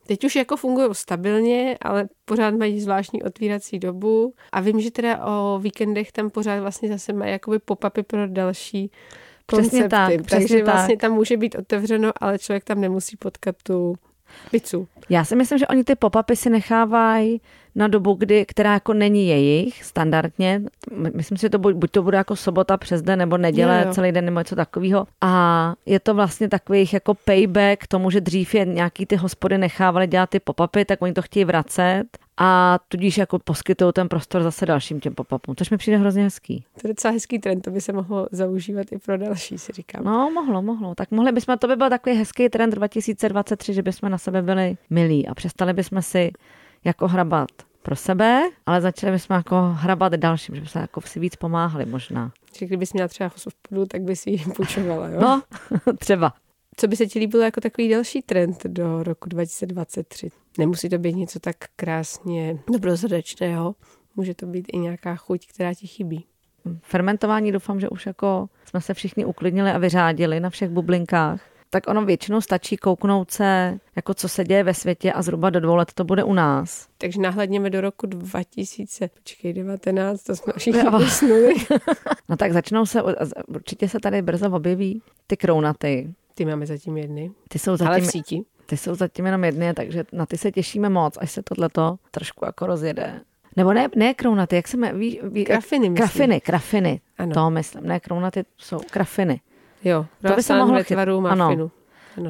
Teď 0.07 0.25
už 0.25 0.37
jako 0.37 0.57
fungují 0.57 0.89
stabilně, 0.93 1.79
ale 1.83 2.09
pořád 2.25 2.55
mají 2.55 2.81
zvláštní 2.81 3.23
otvírací 3.23 3.79
dobu 3.79 4.35
a 4.53 4.61
vím, 4.61 4.81
že 4.81 4.91
teda 4.91 5.25
o 5.27 5.59
víkendech 5.59 6.13
tam 6.13 6.31
pořád 6.31 6.61
vlastně 6.61 6.89
zase 6.89 7.13
mají 7.13 7.33
jakoby 7.33 7.59
pop-upy 7.59 8.03
pro 8.03 8.27
další 8.27 8.91
koncepty. 9.47 9.69
Přesně 9.69 9.89
tak, 9.89 10.09
přesně 10.09 10.25
Takže 10.41 10.57
tak. 10.65 10.75
vlastně 10.75 10.97
tam 10.97 11.13
může 11.13 11.37
být 11.37 11.55
otevřeno, 11.55 12.13
ale 12.21 12.39
člověk 12.39 12.65
tam 12.65 12.81
nemusí 12.81 13.17
potkat 13.17 13.57
tu 13.63 13.95
pizzu. 14.51 14.89
Já 15.09 15.25
si 15.25 15.37
myslím, 15.37 15.59
že 15.59 15.67
oni 15.67 15.85
ty 15.85 15.95
pop-upy 15.95 16.37
si 16.37 16.51
nechávají 16.51 17.41
na 17.75 17.89
dobu, 17.89 18.15
kdy, 18.15 18.47
která 18.47 18.73
jako 18.73 18.95
není 18.95 19.29
jejich 19.29 19.85
standardně. 19.85 20.63
Myslím 21.15 21.39
si, 21.39 21.43
že 21.43 21.51
to 21.51 21.59
buď, 21.59 21.75
buď 21.75 21.91
to 21.91 22.03
bude 22.03 22.17
jako 22.17 22.37
sobota 22.37 22.77
přes 22.77 23.03
den, 23.03 23.19
nebo 23.19 23.39
neděle 23.39 23.81
jo, 23.81 23.87
jo. 23.87 23.95
celý 23.95 24.13
den, 24.13 24.25
nebo 24.25 24.41
něco 24.41 24.57
takového. 24.57 25.07
A 25.21 25.75
je 25.87 26.01
to 26.01 26.15
vlastně 26.15 26.49
takový 26.49 26.89
jako 26.93 27.15
payback 27.15 27.87
tomu, 27.87 28.11
že 28.11 28.21
dřív 28.21 28.55
je 28.55 28.65
nějaký 28.65 29.07
ty 29.07 29.17
hospody 29.17 29.59
nechávali 29.59 30.07
dělat 30.07 30.31
ty 30.31 30.39
pop-upy, 30.39 30.85
tak 30.85 31.03
oni 31.03 31.13
to 31.13 31.23
chtějí 31.23 31.45
vracet 31.45 32.05
a 32.37 32.79
tudíž 32.89 33.19
jako 33.19 33.39
poskytují 33.39 33.93
ten 33.93 34.09
prostor 34.09 34.43
zase 34.43 34.67
dalším 34.67 35.01
těm 35.01 35.15
pop-upům, 35.15 35.55
což 35.57 35.71
mi 35.71 35.77
přijde 35.77 35.97
hrozně 35.97 36.23
hezký. 36.23 36.65
To 36.81 36.89
je 36.89 36.95
docela 36.95 37.13
hezký 37.13 37.39
trend, 37.39 37.61
to 37.61 37.71
by 37.71 37.81
se 37.81 37.93
mohlo 37.93 38.27
zaužívat 38.33 38.93
i 38.93 38.99
pro 38.99 39.19
další, 39.19 39.59
si 39.59 39.73
říkám. 39.73 40.05
No, 40.05 40.31
mohlo, 40.31 40.63
mohlo. 40.63 40.95
Tak 40.95 41.11
mohli 41.11 41.33
bychom, 41.33 41.59
to 41.59 41.69
by 41.69 41.77
byl 41.77 41.91
takový 41.91 42.17
hezký 42.17 42.49
trend 42.49 42.71
2023, 42.71 43.75
že 43.75 43.83
bychom 43.83 44.11
na 44.11 44.19
sebe 44.19 44.43
byli 44.43 44.77
milí 44.91 45.29
a 45.29 45.35
přestali 45.35 45.73
bychom 45.73 46.03
si 46.03 46.33
jako 46.85 47.09
hrabat 47.09 47.49
pro 47.83 47.97
sebe, 47.97 48.43
ale 48.67 48.81
začali 48.81 49.13
bychom 49.13 49.37
jako 49.37 49.57
hrabat 49.61 50.13
dalším, 50.13 50.55
že 50.55 50.61
bychom 50.61 50.81
jako 50.81 51.01
si 51.01 51.21
víc 51.21 51.37
pomáhali 51.37 51.87
možná. 51.87 52.33
Že 52.59 52.67
kdybys 52.67 52.93
měla 52.93 53.09
třeba 53.09 53.31
hospodu, 53.33 53.87
tak 53.87 54.03
by 54.03 54.17
si 54.17 54.31
ji 54.31 54.39
půjčovala, 54.57 55.09
jo? 55.09 55.21
No, 55.21 55.43
třeba. 55.99 56.33
Co 56.77 56.89
by 56.89 56.97
se 56.97 57.07
ti 57.07 57.19
líbilo 57.19 57.43
jako 57.43 57.61
takový 57.61 57.89
další 57.89 58.23
trend 58.23 58.65
do 58.65 59.03
roku 59.03 59.29
2023? 59.29 60.31
Nemusí 60.59 60.89
to 60.89 60.99
být 60.99 61.17
něco 61.17 61.41
tak 61.41 61.57
krásně 61.77 62.59
dobrozrdečného. 62.73 63.75
Může 64.17 64.35
to 64.35 64.47
být 64.47 64.67
i 64.73 64.79
nějaká 64.79 65.17
chuť, 65.17 65.47
která 65.47 65.75
ti 65.75 65.87
chybí. 65.87 66.25
Fermentování 66.83 67.53
doufám, 67.53 67.81
že 67.81 67.89
už 67.89 68.07
jako 68.07 68.49
jsme 68.65 68.81
se 68.81 68.95
všichni 68.95 69.25
uklidnili 69.25 69.71
a 69.71 69.79
vyřádili 69.79 70.41
na 70.41 70.51
všech 70.51 70.71
bublinkách 70.71 71.41
tak 71.71 71.89
ono 71.89 72.05
většinou 72.05 72.41
stačí 72.41 72.77
kouknout 72.77 73.31
se, 73.31 73.79
jako 73.97 74.15
co 74.15 74.29
se 74.29 74.45
děje 74.45 74.65
ve 74.65 74.75
světě 74.75 75.13
a 75.13 75.23
zhruba 75.23 75.51
do 75.51 75.61
dvou 75.61 75.75
let 75.75 75.93
to 75.95 76.05
bude 76.05 76.25
u 76.25 76.33
nás. 76.33 76.89
Takže 76.99 77.21
nahledněme 77.21 77.71
do 77.71 77.81
roku 77.81 78.07
2000, 78.07 79.09
počkej, 79.09 79.53
19, 79.53 80.23
to 80.23 80.37
jsme 80.37 80.53
všichni 80.57 80.83
vysnuli. 80.99 81.55
no 82.29 82.37
tak 82.37 82.53
začnou 82.53 82.87
se, 82.87 83.03
určitě 83.49 83.89
se 83.89 84.01
tady 84.01 84.23
brzo 84.23 84.51
objeví 84.51 85.03
ty 85.27 85.37
krounaty. 85.37 86.15
Ty 86.35 86.45
máme 86.45 86.67
zatím 86.67 86.97
jedny. 86.97 87.31
Ty 87.49 87.59
jsou 87.59 87.77
zatím, 87.77 87.87
Ale 87.87 88.01
v 88.01 88.07
síti. 88.07 88.43
Ty 88.67 88.77
jsou 88.77 88.95
zatím 88.95 89.27
jenom 89.27 89.45
jedny, 89.45 89.75
takže 89.75 90.05
na 90.13 90.27
ty 90.27 90.39
se 90.39 90.53
těšíme 90.53 90.89
moc, 90.89 91.19
až 91.21 91.31
se 91.31 91.43
tohleto 91.43 91.97
trošku 92.11 92.45
jako 92.45 92.67
rozjede. 92.67 93.21
Nebo 93.57 93.73
ne, 93.73 93.89
ne 93.97 94.15
krounaty, 94.15 94.57
jak 94.57 94.69
se 94.69 94.77
jmenuje? 94.77 94.99
Ví, 94.99 95.21
ví, 95.23 95.45
krafiny, 95.45 95.91
myslím. 95.91 96.09
Krafiny, 96.09 96.41
krafiny. 96.41 97.01
Ano. 97.19 97.35
To 97.35 97.51
myslím, 97.51 97.87
ne 97.87 98.01
krounaty, 98.01 98.45
jsou 98.57 98.79
krafiny. 98.91 99.41
Jo, 99.85 100.07
to 100.23 100.35
by 100.35 100.43
se 100.43 100.57
mohlo 100.57 100.85
tvaru 100.85 101.27
Ano. 101.27 101.47
ano. 101.47 101.71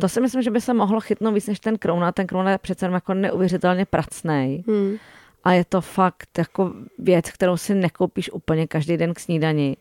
To 0.00 0.08
si 0.08 0.20
myslím, 0.20 0.42
že 0.42 0.50
by 0.50 0.60
se 0.60 0.74
mohlo 0.74 1.00
chytnout 1.00 1.34
víc 1.34 1.46
než 1.46 1.60
ten 1.60 1.78
krouna. 1.78 2.12
Ten 2.12 2.26
krouna 2.26 2.50
je 2.50 2.58
přece 2.58 2.86
jako 2.86 3.14
neuvěřitelně 3.14 3.84
pracnej. 3.84 4.64
Hmm. 4.66 4.96
A 5.44 5.52
je 5.52 5.64
to 5.64 5.80
fakt 5.80 6.38
jako 6.38 6.72
věc, 6.98 7.30
kterou 7.30 7.56
si 7.56 7.74
nekoupíš 7.74 8.30
úplně 8.32 8.66
každý 8.66 8.96
den 8.96 9.14
k 9.14 9.20
snídani. 9.20 9.76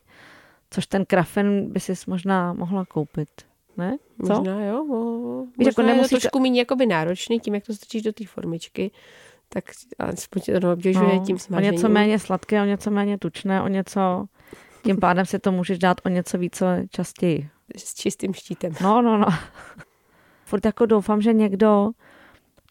Což 0.69 0.87
ten 0.87 1.05
krafen 1.05 1.71
by 1.71 1.79
si 1.79 1.93
možná 2.07 2.53
mohla 2.53 2.85
koupit. 2.85 3.29
Ne? 3.77 3.97
Co? 4.27 4.33
Možná 4.33 4.65
jo, 4.65 4.85
mo, 4.85 5.41
Víš, 5.45 5.47
možná 5.57 5.69
jako 5.69 5.81
je 5.81 5.85
to 5.85 5.93
nemusíš- 5.93 6.09
trošku 6.09 6.39
méně 6.39 6.61
jakoby 6.61 6.85
náročný, 6.85 7.39
tím, 7.39 7.55
jak 7.55 7.65
to 7.65 7.73
strčíš 7.73 8.01
do 8.01 8.13
té 8.13 8.25
formičky, 8.25 8.91
tak 9.49 9.63
aspoň 9.99 10.41
tě 10.41 10.53
to 10.53 10.59
neobtěžuje 10.67 11.19
tím 11.19 11.35
o 11.35 11.39
smažením. 11.39 11.71
něco 11.73 11.89
méně 11.89 12.19
sladké, 12.19 12.61
o 12.61 12.65
něco 12.65 12.91
méně 12.91 13.17
tučné, 13.17 13.61
o 13.61 13.67
něco... 13.67 14.25
Tím 14.83 14.97
pádem 14.97 15.25
si 15.25 15.39
to 15.39 15.51
můžeš 15.51 15.79
dát 15.79 15.97
o 16.05 16.09
něco 16.09 16.37
víc 16.37 16.63
častěji. 16.89 17.49
S 17.77 17.93
čistým 17.93 18.33
štítem. 18.33 18.73
No, 18.81 19.01
no, 19.01 19.17
no. 19.17 19.27
Furt 20.45 20.65
jako 20.65 20.85
doufám, 20.85 21.21
že 21.21 21.33
někdo 21.33 21.89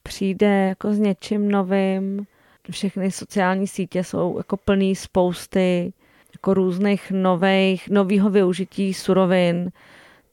přijde 0.02 0.68
jako 0.68 0.92
s 0.92 0.98
něčím 0.98 1.50
novým. 1.50 2.26
Všechny 2.70 3.10
sociální 3.10 3.66
sítě 3.66 4.04
jsou 4.04 4.34
jako 4.36 4.56
plný 4.56 4.96
spousty 4.96 5.92
jako 6.34 6.54
různých 6.54 7.10
nových, 7.10 7.88
novýho 7.90 8.30
využití 8.30 8.94
surovin, 8.94 9.70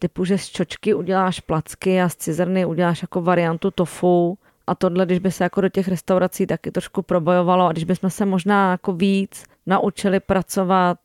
typu, 0.01 0.25
že 0.25 0.37
z 0.37 0.49
čočky 0.49 0.93
uděláš 0.93 1.39
placky 1.39 2.01
a 2.01 2.09
z 2.09 2.15
cizrny 2.15 2.65
uděláš 2.65 3.01
jako 3.01 3.21
variantu 3.21 3.71
tofu. 3.71 4.37
A 4.67 4.75
tohle, 4.75 5.05
když 5.05 5.19
by 5.19 5.31
se 5.31 5.43
jako 5.43 5.61
do 5.61 5.69
těch 5.69 5.87
restaurací 5.87 6.47
taky 6.47 6.71
trošku 6.71 7.01
probojovalo 7.01 7.67
a 7.67 7.71
když 7.71 7.83
bychom 7.83 8.09
se 8.09 8.25
možná 8.25 8.71
jako 8.71 8.93
víc 8.93 9.43
naučili 9.65 10.19
pracovat 10.19 10.97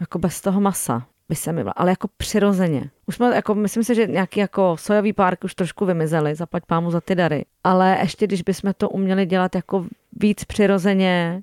jako 0.00 0.18
bez 0.18 0.40
toho 0.40 0.60
masa, 0.60 1.06
by 1.28 1.34
se 1.34 1.52
mi 1.52 1.64
vla- 1.64 1.72
ale 1.76 1.90
jako 1.90 2.08
přirozeně. 2.16 2.90
Už 3.06 3.14
jsme, 3.14 3.34
jako, 3.34 3.54
myslím 3.54 3.84
si, 3.84 3.94
že 3.94 4.06
nějaký 4.06 4.40
jako 4.40 4.76
sojový 4.78 5.12
párky 5.12 5.44
už 5.44 5.54
trošku 5.54 5.84
vymizely, 5.84 6.34
zaplať 6.34 6.62
pámu 6.66 6.90
za 6.90 7.00
ty 7.00 7.14
dary. 7.14 7.44
Ale 7.64 7.98
ještě 8.00 8.26
když 8.26 8.42
bychom 8.42 8.72
to 8.76 8.88
uměli 8.88 9.26
dělat 9.26 9.54
jako 9.54 9.86
víc 10.20 10.44
přirozeně, 10.44 11.42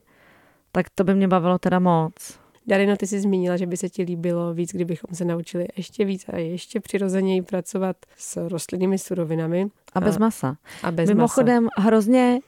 tak 0.72 0.86
to 0.96 1.04
by 1.04 1.16
mě 1.16 1.28
bavilo 1.28 1.58
teda 1.58 1.80
moc. 1.80 2.41
Darino, 2.72 2.98
ty 2.98 3.08
jsi 3.08 3.20
zmínila, 3.20 3.58
že 3.58 3.66
by 3.66 3.78
se 3.78 3.90
ti 3.90 4.04
líbilo 4.04 4.54
víc, 4.54 4.72
kdybychom 4.74 5.16
se 5.16 5.26
naučili 5.26 5.66
ještě 5.78 6.06
víc 6.06 6.26
a 6.34 6.38
ještě 6.38 6.80
přirozeněji 6.80 7.42
pracovat 7.42 7.96
s 8.18 8.48
rostlinnými 8.50 8.98
surovinami 8.98 9.68
A 9.94 10.00
bez 10.02 10.16
A- 10.16 10.20
masa. 10.20 10.56
a 10.84 10.92
bez 10.92 11.10
Mimochodem, 11.10 11.68
hrozně 11.78 12.40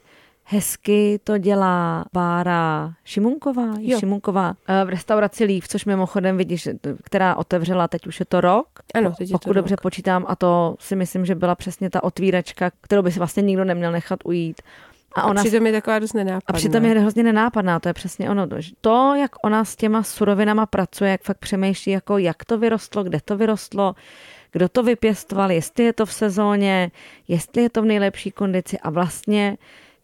hezky 0.44 1.20
to 1.24 1.38
dělá 1.38 2.04
Bára 2.12 2.92
Šimunková, 3.04 3.74
Jo. 3.80 3.98
Šimunková 3.98 4.54
eh, 4.68 4.84
v 4.84 4.88
restauraci 4.88 5.44
Lív, 5.44 5.68
což 5.68 5.84
mimochodem 5.84 6.36
vidíš, 6.36 6.68
která 7.04 7.34
otevřela, 7.36 7.88
teď 7.88 8.06
už 8.06 8.20
je 8.20 8.26
to 8.26 8.40
rok. 8.40 8.66
masa. 8.94 9.06
Ano, 9.06 9.14
teď 9.18 9.28
je 9.28 9.32
Pokud 9.34 9.48
to 9.48 9.52
dobře 9.52 9.72
rok. 9.74 9.80
počítám, 9.80 10.24
a 10.28 10.36
to 10.36 10.76
si 10.78 10.96
myslím, 10.96 11.24
že 11.26 11.34
byla 11.34 11.54
přesně 11.54 11.90
ta 11.90 12.02
otvíračka, 12.04 12.70
kterou 12.80 13.02
by 13.02 13.12
si 13.12 13.18
vlastně 13.18 13.42
nikdo 13.42 13.64
neměl 13.64 13.92
nechat 13.92 14.18
ujít. 14.24 14.62
A, 15.16 15.20
A 15.20 15.24
ona 15.30 15.42
přitom 15.42 15.66
je 15.66 15.72
taková 15.72 15.98
dost 15.98 16.12
nenápadná. 16.12 16.40
a 16.46 16.52
přitom 16.52 16.84
je 16.84 17.00
hrozně 17.00 17.22
nenápadná, 17.22 17.80
to 17.80 17.88
je 17.88 17.92
přesně 17.92 18.30
ono. 18.30 18.48
To, 18.80 19.14
jak 19.14 19.30
ona 19.44 19.64
s 19.64 19.76
těma 19.76 20.02
surovinama 20.02 20.66
pracuje, 20.66 21.10
jak 21.10 21.22
fakt 21.22 21.38
přemýšlí, 21.38 21.92
jako 21.92 22.18
jak 22.18 22.44
to 22.44 22.58
vyrostlo, 22.58 23.04
kde 23.04 23.18
to 23.24 23.36
vyrostlo, 23.36 23.94
kdo 24.52 24.68
to 24.68 24.82
vypěstoval, 24.82 25.50
jestli 25.50 25.84
je 25.84 25.92
to 25.92 26.06
v 26.06 26.12
sezóně, 26.12 26.90
jestli 27.28 27.62
je 27.62 27.70
to 27.70 27.82
v 27.82 27.84
nejlepší 27.84 28.30
kondici 28.30 28.78
a 28.78 28.90
vlastně 28.90 29.56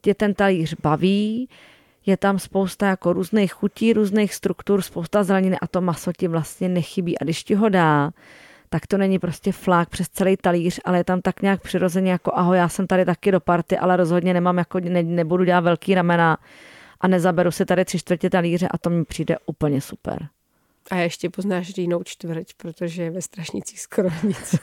tě 0.03 0.15
ten 0.15 0.35
talíř 0.35 0.75
baví, 0.83 1.49
je 2.07 2.17
tam 2.17 2.39
spousta 2.39 2.87
jako 2.87 3.13
různých 3.13 3.53
chutí, 3.53 3.93
různých 3.93 4.35
struktur, 4.35 4.83
spousta 4.83 5.25
zeleniny 5.25 5.57
a 5.61 5.67
to 5.67 5.81
maso 5.81 6.13
ti 6.13 6.29
vlastně 6.29 6.69
nechybí. 6.69 7.19
A 7.19 7.25
když 7.25 7.45
ti 7.45 7.55
ho 7.55 7.69
dá, 7.69 8.11
tak 8.71 8.87
to 8.87 8.99
není 8.99 9.19
prostě 9.19 9.53
flák 9.53 9.89
přes 9.89 10.09
celý 10.09 10.37
talíř, 10.37 10.81
ale 10.85 10.99
je 10.99 11.05
tam 11.05 11.21
tak 11.21 11.43
nějak 11.43 11.63
přirozeně 11.63 12.13
jako 12.13 12.33
ahoj, 12.35 12.57
já 12.57 12.69
jsem 12.69 12.87
tady 12.87 13.05
taky 13.05 13.33
do 13.33 13.41
party, 13.41 13.79
ale 13.79 13.97
rozhodně 13.97 14.35
nemám 14.35 14.59
jako, 14.59 14.81
ne, 14.81 15.03
nebudu 15.03 15.45
dělat 15.45 15.61
velký 15.61 15.95
ramena 15.95 16.39
a 17.01 17.09
nezaberu 17.09 17.51
si 17.51 17.65
tady 17.65 17.85
tři 17.85 17.99
čtvrtě 17.99 18.31
talíře 18.31 18.69
a 18.69 18.79
to 18.79 18.91
mi 18.91 19.05
přijde 19.05 19.37
úplně 19.47 19.81
super. 19.81 20.29
A 20.91 20.97
ještě 20.97 21.31
poznáš 21.31 21.77
rýnou 21.77 22.03
čtvrť, 22.03 22.53
protože 22.57 23.11
ve 23.11 23.23
Strašnicích 23.23 23.81
skoro 23.81 24.09
nic 24.23 24.55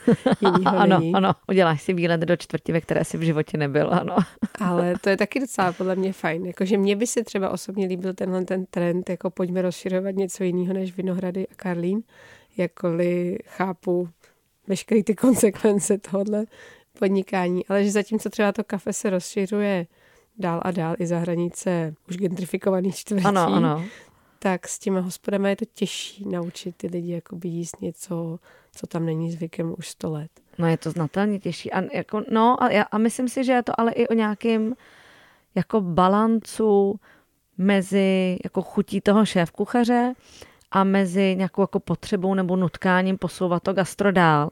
jiného 0.42 0.78
ano, 0.78 1.00
není. 1.00 1.14
ano, 1.14 1.32
uděláš 1.48 1.82
si 1.82 1.94
výlet 1.94 2.22
do 2.22 2.36
čtvrti, 2.36 2.72
ve 2.72 2.82
které 2.82 3.06
si 3.06 3.18
v 3.18 3.22
životě 3.22 3.58
nebyl, 3.58 3.90
ano. 3.94 4.16
Ale 4.60 4.94
to 5.02 5.10
je 5.10 5.18
taky 5.18 5.40
docela 5.40 5.72
podle 5.72 5.96
mě 5.96 6.14
fajn. 6.14 6.46
Jakože 6.46 6.78
mně 6.78 6.96
by 6.96 7.08
se 7.08 7.24
třeba 7.24 7.50
osobně 7.50 7.88
líbil 7.88 8.14
tenhle 8.14 8.46
ten 8.46 8.66
trend, 8.66 9.10
jako 9.10 9.30
pojďme 9.30 9.62
rozširovat 9.62 10.16
něco 10.16 10.44
jiného 10.44 10.74
než 10.74 10.98
Vinohrady 10.98 11.48
a 11.48 11.56
Karlín, 11.56 12.04
jakkoliv 12.58 13.38
chápu 13.46 14.10
veškeré 14.68 15.04
ty 15.04 15.16
konsekvence 15.26 15.98
tohohle 15.98 16.46
podnikání, 17.00 17.66
ale 17.66 17.84
že 17.84 17.92
zatímco 17.92 18.30
třeba 18.30 18.52
to 18.52 18.64
kafe 18.64 18.94
se 18.94 19.10
rozšiřuje 19.10 19.88
dál 20.38 20.62
a 20.64 20.72
dál 20.72 20.96
i 21.00 21.08
za 21.08 21.20
hranice 21.20 21.94
už 22.10 22.18
gentrifikovaných 22.18 22.96
čtvrtí, 22.96 23.26
Ano, 23.26 23.42
ano. 23.54 23.86
tak 24.40 24.68
s 24.68 24.80
těma 24.80 25.00
hospodama 25.00 25.50
je 25.50 25.56
to 25.56 25.66
těžší 25.74 26.26
naučit 26.30 26.76
ty 26.76 26.88
lidi 26.88 27.12
jakoby 27.12 27.48
jíst 27.50 27.82
něco, 27.82 28.40
co 28.72 28.88
tam 28.88 29.06
není 29.06 29.32
zvykem 29.32 29.76
už 29.78 29.88
sto 29.90 30.12
let. 30.12 30.32
No 30.58 30.68
je 30.68 30.78
to 30.78 30.92
znatelně 30.92 31.40
těžší. 31.40 31.72
A, 31.72 31.96
jako, 31.98 32.22
no, 32.32 32.64
a, 32.64 32.70
já- 32.72 32.84
a 32.92 32.98
myslím 32.98 33.30
si, 33.30 33.44
že 33.44 33.52
je 33.52 33.64
to 33.64 33.80
ale 33.80 33.92
i 33.92 34.08
o 34.08 34.14
nějakém 34.14 34.76
jako 35.56 35.82
balancu 35.82 37.00
mezi 37.58 38.38
jako 38.44 38.62
chutí 38.62 39.02
toho 39.02 39.26
šéf 39.26 39.52
kuchaře 39.52 40.14
a 40.72 40.84
mezi 40.84 41.36
nějakou 41.36 41.62
jako 41.62 41.80
potřebou 41.80 42.34
nebo 42.34 42.56
nutkáním 42.56 43.18
posouvat 43.18 43.64
to 43.64 43.74
gastro 43.74 44.12
dál. 44.12 44.50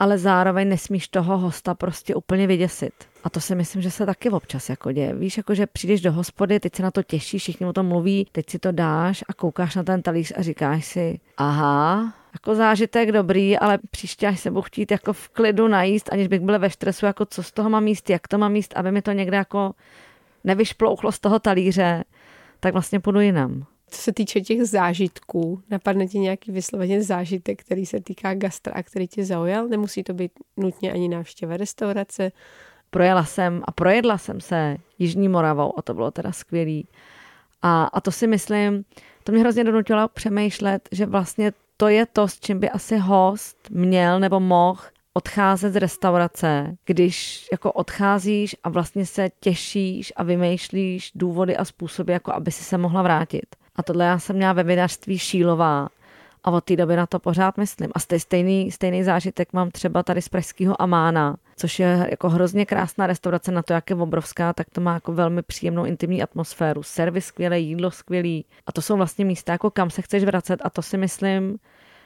Ale 0.00 0.18
zároveň 0.18 0.68
nesmíš 0.68 1.08
toho 1.08 1.38
hosta 1.38 1.74
prostě 1.74 2.14
úplně 2.14 2.46
vyděsit. 2.46 2.92
A 3.24 3.30
to 3.30 3.40
si 3.40 3.54
myslím, 3.54 3.82
že 3.82 3.90
se 3.90 4.06
taky 4.06 4.30
občas 4.30 4.68
jako 4.68 4.92
děje. 4.92 5.14
Víš, 5.14 5.36
jako 5.36 5.54
že 5.54 5.66
přijdeš 5.66 6.00
do 6.00 6.12
hospody, 6.12 6.60
teď 6.60 6.74
se 6.74 6.82
na 6.82 6.90
to 6.90 7.02
těšíš, 7.02 7.42
všichni 7.42 7.66
o 7.66 7.72
tom 7.72 7.86
mluví, 7.86 8.26
teď 8.32 8.50
si 8.50 8.58
to 8.58 8.72
dáš 8.72 9.24
a 9.28 9.34
koukáš 9.34 9.74
na 9.74 9.82
ten 9.82 10.02
talíř 10.02 10.32
a 10.36 10.42
říkáš 10.42 10.84
si, 10.84 11.20
aha, 11.36 12.14
jako 12.32 12.54
zážitek 12.54 13.12
dobrý, 13.12 13.58
ale 13.58 13.78
příště, 13.90 14.26
až 14.26 14.40
se 14.40 14.50
budu 14.50 14.62
chtít 14.62 14.90
jako 14.90 15.12
v 15.12 15.28
klidu 15.28 15.68
najíst, 15.68 16.12
aniž 16.12 16.28
bych 16.28 16.40
byl 16.40 16.58
ve 16.58 16.70
stresu, 16.70 17.06
jako 17.06 17.26
co 17.26 17.42
z 17.42 17.52
toho 17.52 17.70
mám 17.70 17.88
jíst, 17.88 18.10
jak 18.10 18.28
to 18.28 18.38
mám 18.38 18.56
jíst, 18.56 18.72
aby 18.76 18.92
mi 18.92 19.02
to 19.02 19.12
někde 19.12 19.36
jako 19.36 19.74
nevyšplouchlo 20.44 21.12
z 21.12 21.18
toho 21.18 21.38
talíře, 21.38 22.04
tak 22.60 22.72
vlastně 22.72 23.00
půjdu 23.00 23.20
jinam. 23.20 23.66
Co 23.90 24.02
se 24.02 24.12
týče 24.12 24.40
těch 24.40 24.64
zážitků, 24.64 25.62
napadne 25.70 26.06
ti 26.06 26.18
nějaký 26.18 26.52
vysloveně 26.52 27.02
zážitek, 27.02 27.60
který 27.60 27.86
se 27.86 28.00
týká 28.00 28.34
gastra 28.34 28.74
a 28.74 28.82
který 28.82 29.08
tě 29.08 29.24
zaujal? 29.24 29.68
Nemusí 29.68 30.02
to 30.02 30.14
být 30.14 30.32
nutně 30.56 30.92
ani 30.92 31.08
návštěva 31.08 31.56
restaurace. 31.56 32.32
projela 32.90 33.24
jsem 33.24 33.62
a 33.64 33.72
projedla 33.72 34.18
jsem 34.18 34.40
se 34.40 34.76
Jižní 34.98 35.28
Moravou 35.28 35.78
a 35.78 35.82
to 35.82 35.94
bylo 35.94 36.10
teda 36.10 36.32
skvělý. 36.32 36.88
A, 37.62 37.84
a 37.84 38.00
to 38.00 38.12
si 38.12 38.26
myslím, 38.26 38.84
to 39.24 39.32
mě 39.32 39.40
hrozně 39.40 39.64
donutilo 39.64 40.08
přemýšlet, 40.08 40.88
že 40.92 41.06
vlastně 41.06 41.52
to 41.76 41.88
je 41.88 42.06
to, 42.06 42.28
s 42.28 42.40
čím 42.40 42.60
by 42.60 42.70
asi 42.70 42.96
host 42.96 43.56
měl 43.70 44.20
nebo 44.20 44.40
mohl 44.40 44.80
odcházet 45.12 45.72
z 45.72 45.76
restaurace, 45.76 46.76
když 46.84 47.48
jako 47.52 47.72
odcházíš 47.72 48.56
a 48.64 48.68
vlastně 48.68 49.06
se 49.06 49.28
těšíš 49.40 50.12
a 50.16 50.22
vymýšlíš 50.22 51.12
důvody 51.14 51.56
a 51.56 51.64
způsoby, 51.64 52.12
jako 52.12 52.32
aby 52.32 52.50
si 52.50 52.64
se 52.64 52.78
mohla 52.78 53.02
vrátit. 53.02 53.56
A 53.78 53.82
tohle 53.82 54.04
já 54.04 54.18
jsem 54.18 54.36
měla 54.36 54.52
ve 54.52 54.62
vinařství 54.62 55.18
Šílová 55.18 55.88
a 56.44 56.50
od 56.50 56.64
té 56.64 56.76
doby 56.76 56.96
na 56.96 57.06
to 57.06 57.18
pořád 57.18 57.58
myslím. 57.58 57.90
A 57.94 57.98
stej- 57.98 58.18
stejný, 58.18 58.70
stejný 58.70 59.04
zážitek 59.04 59.52
mám 59.52 59.70
třeba 59.70 60.02
tady 60.02 60.22
z 60.22 60.28
pražského 60.28 60.82
Amána, 60.82 61.36
což 61.56 61.78
je 61.78 62.06
jako 62.10 62.28
hrozně 62.28 62.66
krásná 62.66 63.06
restaurace 63.06 63.52
na 63.52 63.62
to, 63.62 63.72
jak 63.72 63.90
je 63.90 63.96
obrovská, 63.96 64.52
tak 64.52 64.70
to 64.70 64.80
má 64.80 64.94
jako 64.94 65.12
velmi 65.12 65.42
příjemnou 65.42 65.84
intimní 65.84 66.22
atmosféru. 66.22 66.82
Servis 66.82 67.26
skvělé, 67.26 67.58
jídlo 67.58 67.90
skvělý. 67.90 68.44
A 68.66 68.72
to 68.72 68.82
jsou 68.82 68.96
vlastně 68.96 69.24
místa, 69.24 69.52
jako 69.52 69.70
kam 69.70 69.90
se 69.90 70.02
chceš 70.02 70.24
vracet 70.24 70.60
a 70.64 70.70
to 70.70 70.82
si 70.82 70.98
myslím, 70.98 71.58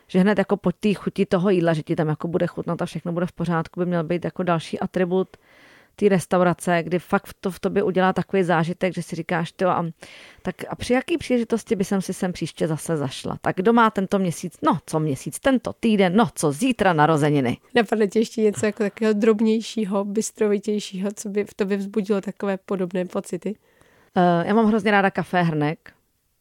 že 0.09 0.19
hned 0.19 0.39
jako 0.39 0.57
po 0.57 0.73
té 0.73 0.95
chuti 0.95 1.27
toho 1.27 1.51
jídla, 1.51 1.73
že 1.73 1.83
ti 1.83 1.97
tam 1.97 2.09
jako 2.09 2.29
bude 2.29 2.47
chutnat 2.47 2.83
a 2.83 2.87
všechno 2.87 3.13
bude 3.13 3.27
v 3.27 3.33
pořádku, 3.33 3.81
by 3.81 3.87
měl 3.87 4.05
být 4.05 4.25
jako 4.25 4.43
další 4.43 4.81
atribut 4.81 5.37
té 5.97 6.09
restaurace, 6.09 6.83
kdy 6.83 6.99
fakt 6.99 7.35
to 7.41 7.51
v 7.51 7.61
tobě 7.61 7.83
udělá 7.83 8.13
takový 8.13 8.43
zážitek, 8.43 8.95
že 8.95 9.03
si 9.03 9.17
říkáš, 9.17 9.53
ty 9.53 9.65
a, 9.65 9.85
tak 10.43 10.55
a 10.69 10.77
při 10.77 10.93
jaký 10.93 11.19
příležitosti 11.19 11.77
by 11.77 11.85
jsem 11.85 12.03
si 12.03 12.15
sem 12.15 12.33
příště 12.33 12.69
zase 12.69 12.97
zašla? 12.97 13.39
Tak 13.41 13.57
kdo 13.57 13.73
má 13.73 13.91
tento 13.91 14.19
měsíc? 14.19 14.57
No, 14.63 14.79
co 14.87 15.01
měsíc? 15.01 15.41
Tento 15.41 15.73
týden? 15.73 16.17
No, 16.17 16.29
co 16.35 16.53
zítra 16.53 16.93
narozeniny? 16.93 17.59
Napadne 17.75 18.07
ti 18.07 18.19
ještě 18.19 18.41
něco 18.41 18.67
jako 18.67 18.83
takového 18.83 19.13
drobnějšího, 19.13 20.05
bystrovitějšího, 20.05 21.11
co 21.17 21.29
by 21.29 21.45
v 21.45 21.55
tobě 21.55 21.77
vzbudilo 21.77 22.21
takové 22.21 22.57
podobné 22.57 23.05
pocity? 23.05 23.55
Uh, 24.17 24.47
já 24.47 24.55
mám 24.55 24.67
hrozně 24.67 24.91
ráda 24.91 25.11
kafé 25.11 25.43
Hrnek. 25.43 25.93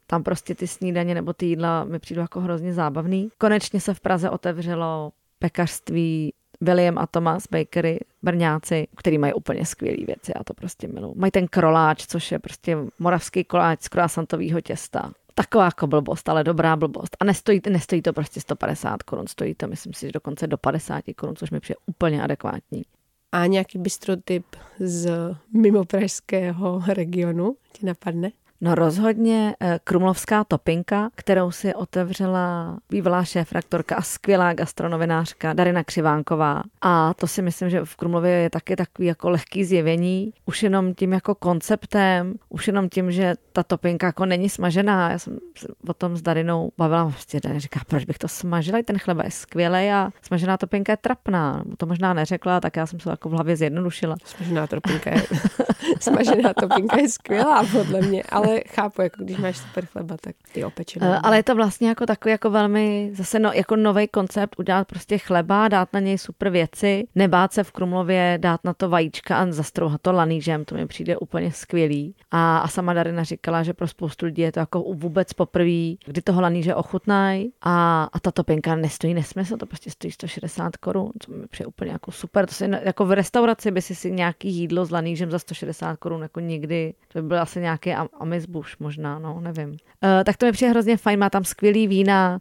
Tam 0.07 0.23
prostě 0.23 0.55
ty 0.55 0.67
snídaně 0.67 1.15
nebo 1.15 1.33
ty 1.33 1.45
jídla 1.45 1.83
mi 1.83 1.99
přijdou 1.99 2.21
jako 2.21 2.39
hrozně 2.39 2.73
zábavný. 2.73 3.29
Konečně 3.37 3.79
se 3.79 3.93
v 3.93 3.99
Praze 3.99 4.29
otevřelo 4.29 5.11
pekařství 5.39 6.33
William 6.61 6.97
a 6.97 7.07
Thomas 7.07 7.43
Bakery, 7.51 7.99
Brňáci, 8.23 8.87
který 8.97 9.17
mají 9.17 9.33
úplně 9.33 9.65
skvělé 9.65 10.05
věci, 10.05 10.31
já 10.37 10.43
to 10.43 10.53
prostě 10.53 10.87
miluji. 10.87 11.13
Mají 11.17 11.31
ten 11.31 11.47
kroláč, 11.47 12.05
což 12.05 12.31
je 12.31 12.39
prostě 12.39 12.77
moravský 12.99 13.43
koláč 13.43 13.81
z 13.81 13.87
croissantového 13.87 14.61
těsta. 14.61 15.11
Taková 15.35 15.65
jako 15.65 15.87
blbost, 15.87 16.29
ale 16.29 16.43
dobrá 16.43 16.75
blbost. 16.75 17.17
A 17.19 17.25
nestojí, 17.25 17.61
nestojí 17.69 18.01
to 18.01 18.13
prostě 18.13 18.41
150 18.41 19.03
korun, 19.03 19.27
stojí 19.27 19.55
to, 19.55 19.67
myslím 19.67 19.93
si, 19.93 20.05
že 20.05 20.11
dokonce 20.11 20.47
do 20.47 20.57
50 20.57 21.03
korun, 21.15 21.35
což 21.35 21.51
mi 21.51 21.59
přijde 21.59 21.77
úplně 21.85 22.23
adekvátní. 22.23 22.83
A 23.31 23.45
nějaký 23.45 23.77
bistrotyp 23.77 24.45
z 24.79 25.11
mimo 25.53 25.85
pražského 25.85 26.83
regionu 26.87 27.55
ti 27.71 27.85
napadne? 27.85 28.31
No 28.63 28.75
rozhodně 28.75 29.55
eh, 29.59 29.79
krumlovská 29.83 30.43
topinka, 30.43 31.09
kterou 31.15 31.51
si 31.51 31.73
otevřela 31.73 32.77
bývalá 32.89 33.23
šéf-rektorka 33.23 33.95
a 33.95 34.01
skvělá 34.01 34.53
gastronovinářka 34.53 35.53
Darina 35.53 35.83
Křivánková. 35.83 36.63
A 36.81 37.13
to 37.13 37.27
si 37.27 37.41
myslím, 37.41 37.69
že 37.69 37.85
v 37.85 37.95
Krumlově 37.95 38.31
je 38.31 38.49
taky 38.49 38.75
takový 38.75 39.07
jako 39.07 39.29
lehký 39.29 39.63
zjevení. 39.63 40.33
Už 40.45 40.63
jenom 40.63 40.93
tím 40.93 41.13
jako 41.13 41.35
konceptem, 41.35 42.33
už 42.49 42.67
jenom 42.67 42.89
tím, 42.89 43.11
že 43.11 43.35
ta 43.53 43.63
topinka 43.63 44.07
jako 44.07 44.25
není 44.25 44.49
smažená. 44.49 45.11
Já 45.11 45.19
jsem 45.19 45.37
se 45.57 45.67
o 45.87 45.93
tom 45.93 46.17
s 46.17 46.21
Darinou 46.21 46.71
bavila, 46.77 47.05
prostě 47.05 47.39
Darina 47.43 47.59
říká, 47.59 47.79
proč 47.87 48.05
bych 48.05 48.17
to 48.17 48.27
smažila, 48.27 48.79
ten 48.85 48.97
chleba 48.99 49.23
je 49.23 49.31
skvělý 49.31 49.91
a 49.91 50.09
smažená 50.21 50.57
topinka 50.57 50.93
je 50.93 50.97
trapná. 50.97 51.63
To 51.77 51.85
možná 51.85 52.13
neřekla, 52.13 52.59
tak 52.59 52.77
já 52.77 52.85
jsem 52.85 52.99
se 52.99 53.09
jako 53.09 53.29
v 53.29 53.31
hlavě 53.31 53.55
zjednodušila. 53.55 54.15
Smažená 54.25 54.67
topinka 54.67 55.09
je, 55.09 55.23
smažená 55.99 56.53
topinka 56.53 56.99
je 56.99 57.09
skvělá 57.09 57.63
podle 57.71 58.01
mě, 58.01 58.23
ale 58.23 58.50
ale 58.51 58.61
chápu, 58.67 59.01
jako 59.01 59.23
když 59.23 59.37
máš 59.37 59.57
super 59.57 59.85
chleba, 59.85 60.17
tak 60.21 60.35
ty 60.53 60.63
opečený. 60.63 61.07
Uh, 61.07 61.17
ale 61.23 61.37
je 61.37 61.43
to 61.43 61.55
vlastně 61.55 61.87
jako 61.87 62.05
takový 62.05 62.31
jako 62.31 62.49
velmi, 62.49 63.11
zase 63.13 63.39
no, 63.39 63.51
jako 63.53 63.75
nový 63.75 64.07
koncept, 64.07 64.59
udělat 64.59 64.87
prostě 64.87 65.17
chleba, 65.17 65.67
dát 65.67 65.93
na 65.93 65.99
něj 65.99 66.17
super 66.17 66.49
věci, 66.49 67.07
nebát 67.15 67.53
se 67.53 67.63
v 67.63 67.71
Krumlově, 67.71 68.37
dát 68.41 68.63
na 68.63 68.73
to 68.73 68.89
vajíčka 68.89 69.37
a 69.37 69.51
zastrouhat 69.51 70.01
to 70.01 70.11
lanížem, 70.11 70.65
to 70.65 70.75
mi 70.75 70.87
přijde 70.87 71.17
úplně 71.17 71.51
skvělý. 71.51 72.15
A, 72.31 72.57
a 72.57 72.67
sama 72.67 72.93
Darina 72.93 73.23
říkala, 73.23 73.63
že 73.63 73.73
pro 73.73 73.87
spoustu 73.87 74.25
lidí 74.25 74.41
je 74.41 74.51
to 74.51 74.59
jako 74.59 74.79
vůbec 74.79 75.33
poprvé, 75.33 75.95
kdy 76.05 76.21
toho 76.23 76.41
laníže 76.41 76.75
ochutnají 76.75 77.53
a, 77.61 78.03
a 78.13 78.19
ta 78.19 78.31
topinka 78.31 78.75
nestojí 78.75 79.13
nesmysl, 79.13 79.57
to 79.57 79.65
prostě 79.65 79.91
stojí 79.91 80.11
160 80.11 80.77
korun, 80.77 81.11
co 81.19 81.31
mi 81.31 81.47
přijde 81.47 81.67
úplně 81.67 81.91
jako 81.91 82.11
super. 82.11 82.45
To 82.45 82.53
si, 82.53 82.69
jako 82.83 83.05
v 83.05 83.11
restauraci 83.11 83.71
by 83.71 83.81
si 83.81 83.95
si 83.95 84.11
nějaký 84.11 84.49
jídlo 84.49 84.85
s 84.85 84.91
lanížem 84.91 85.31
za 85.31 85.39
160 85.39 85.95
korun 85.97 86.21
jako 86.21 86.39
nikdy, 86.39 86.93
to 87.07 87.21
by 87.21 87.27
byl 87.27 87.41
asi 87.41 87.61
nějaký 87.61 87.93
Amizbuš 88.41 88.77
možná, 88.77 89.19
no, 89.19 89.41
nevím. 89.41 89.69
Uh, 89.69 89.77
tak 90.25 90.37
to 90.37 90.45
mi 90.45 90.51
přijde 90.51 90.69
hrozně 90.71 90.97
fajn, 90.97 91.19
má 91.19 91.29
tam 91.29 91.43
skvělý 91.43 91.87
vína, 91.87 92.39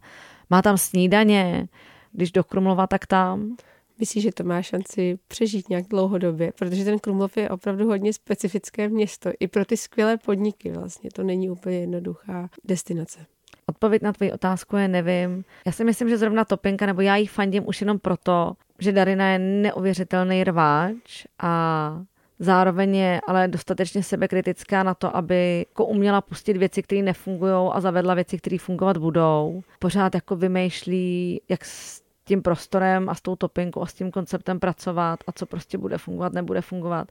má 0.49 0.61
tam 0.61 0.77
snídaně, 0.77 1.67
když 2.11 2.31
do 2.31 2.43
Krumlova, 2.43 2.87
tak 2.87 3.05
tam. 3.05 3.55
Myslíš, 3.99 4.23
že 4.23 4.31
to 4.31 4.43
má 4.43 4.61
šanci 4.61 5.19
přežít 5.27 5.69
nějak 5.69 5.85
dlouhodobě? 5.87 6.51
Protože 6.59 6.83
ten 6.83 6.99
Krumlov 6.99 7.37
je 7.37 7.49
opravdu 7.49 7.87
hodně 7.87 8.13
specifické 8.13 8.89
město. 8.89 9.31
I 9.39 9.47
pro 9.47 9.65
ty 9.65 9.77
skvělé 9.77 10.17
podniky 10.17 10.71
vlastně. 10.71 11.09
To 11.13 11.23
není 11.23 11.49
úplně 11.49 11.79
jednoduchá 11.79 12.49
destinace. 12.63 13.25
Odpověď 13.65 14.01
na 14.01 14.13
tvoji 14.13 14.31
otázku 14.31 14.75
je 14.75 14.87
nevím. 14.87 15.43
Já 15.65 15.71
si 15.71 15.83
myslím, 15.83 16.09
že 16.09 16.17
zrovna 16.17 16.45
Topinka, 16.45 16.85
nebo 16.85 17.01
já 17.01 17.15
jí 17.15 17.27
fandím 17.27 17.67
už 17.67 17.81
jenom 17.81 17.99
proto, 17.99 18.53
že 18.79 18.91
Darina 18.91 19.29
je 19.29 19.39
neuvěřitelný 19.39 20.43
rváč 20.43 21.25
a 21.39 22.03
Zároveň 22.43 22.95
je 22.95 23.21
ale 23.27 23.47
dostatečně 23.47 24.03
sebekritická 24.03 24.83
na 24.83 24.93
to, 24.93 25.15
aby 25.15 25.65
jako 25.69 25.85
uměla 25.85 26.21
pustit 26.21 26.57
věci, 26.57 26.83
které 26.83 27.01
nefungují 27.01 27.69
a 27.73 27.81
zavedla 27.81 28.13
věci, 28.13 28.37
které 28.37 28.57
fungovat 28.57 28.97
budou. 28.97 29.61
Pořád 29.79 30.15
jako 30.15 30.35
vymýšlí, 30.35 31.41
jak 31.49 31.65
tím 32.31 32.41
prostorem 32.41 33.09
a 33.09 33.15
s 33.15 33.21
tou 33.21 33.35
topinkou 33.35 33.81
a 33.81 33.85
s 33.85 33.93
tím 33.93 34.11
konceptem 34.11 34.59
pracovat 34.59 35.19
a 35.27 35.31
co 35.31 35.45
prostě 35.45 35.77
bude 35.77 35.97
fungovat, 35.97 36.33
nebude 36.33 36.61
fungovat. 36.61 37.07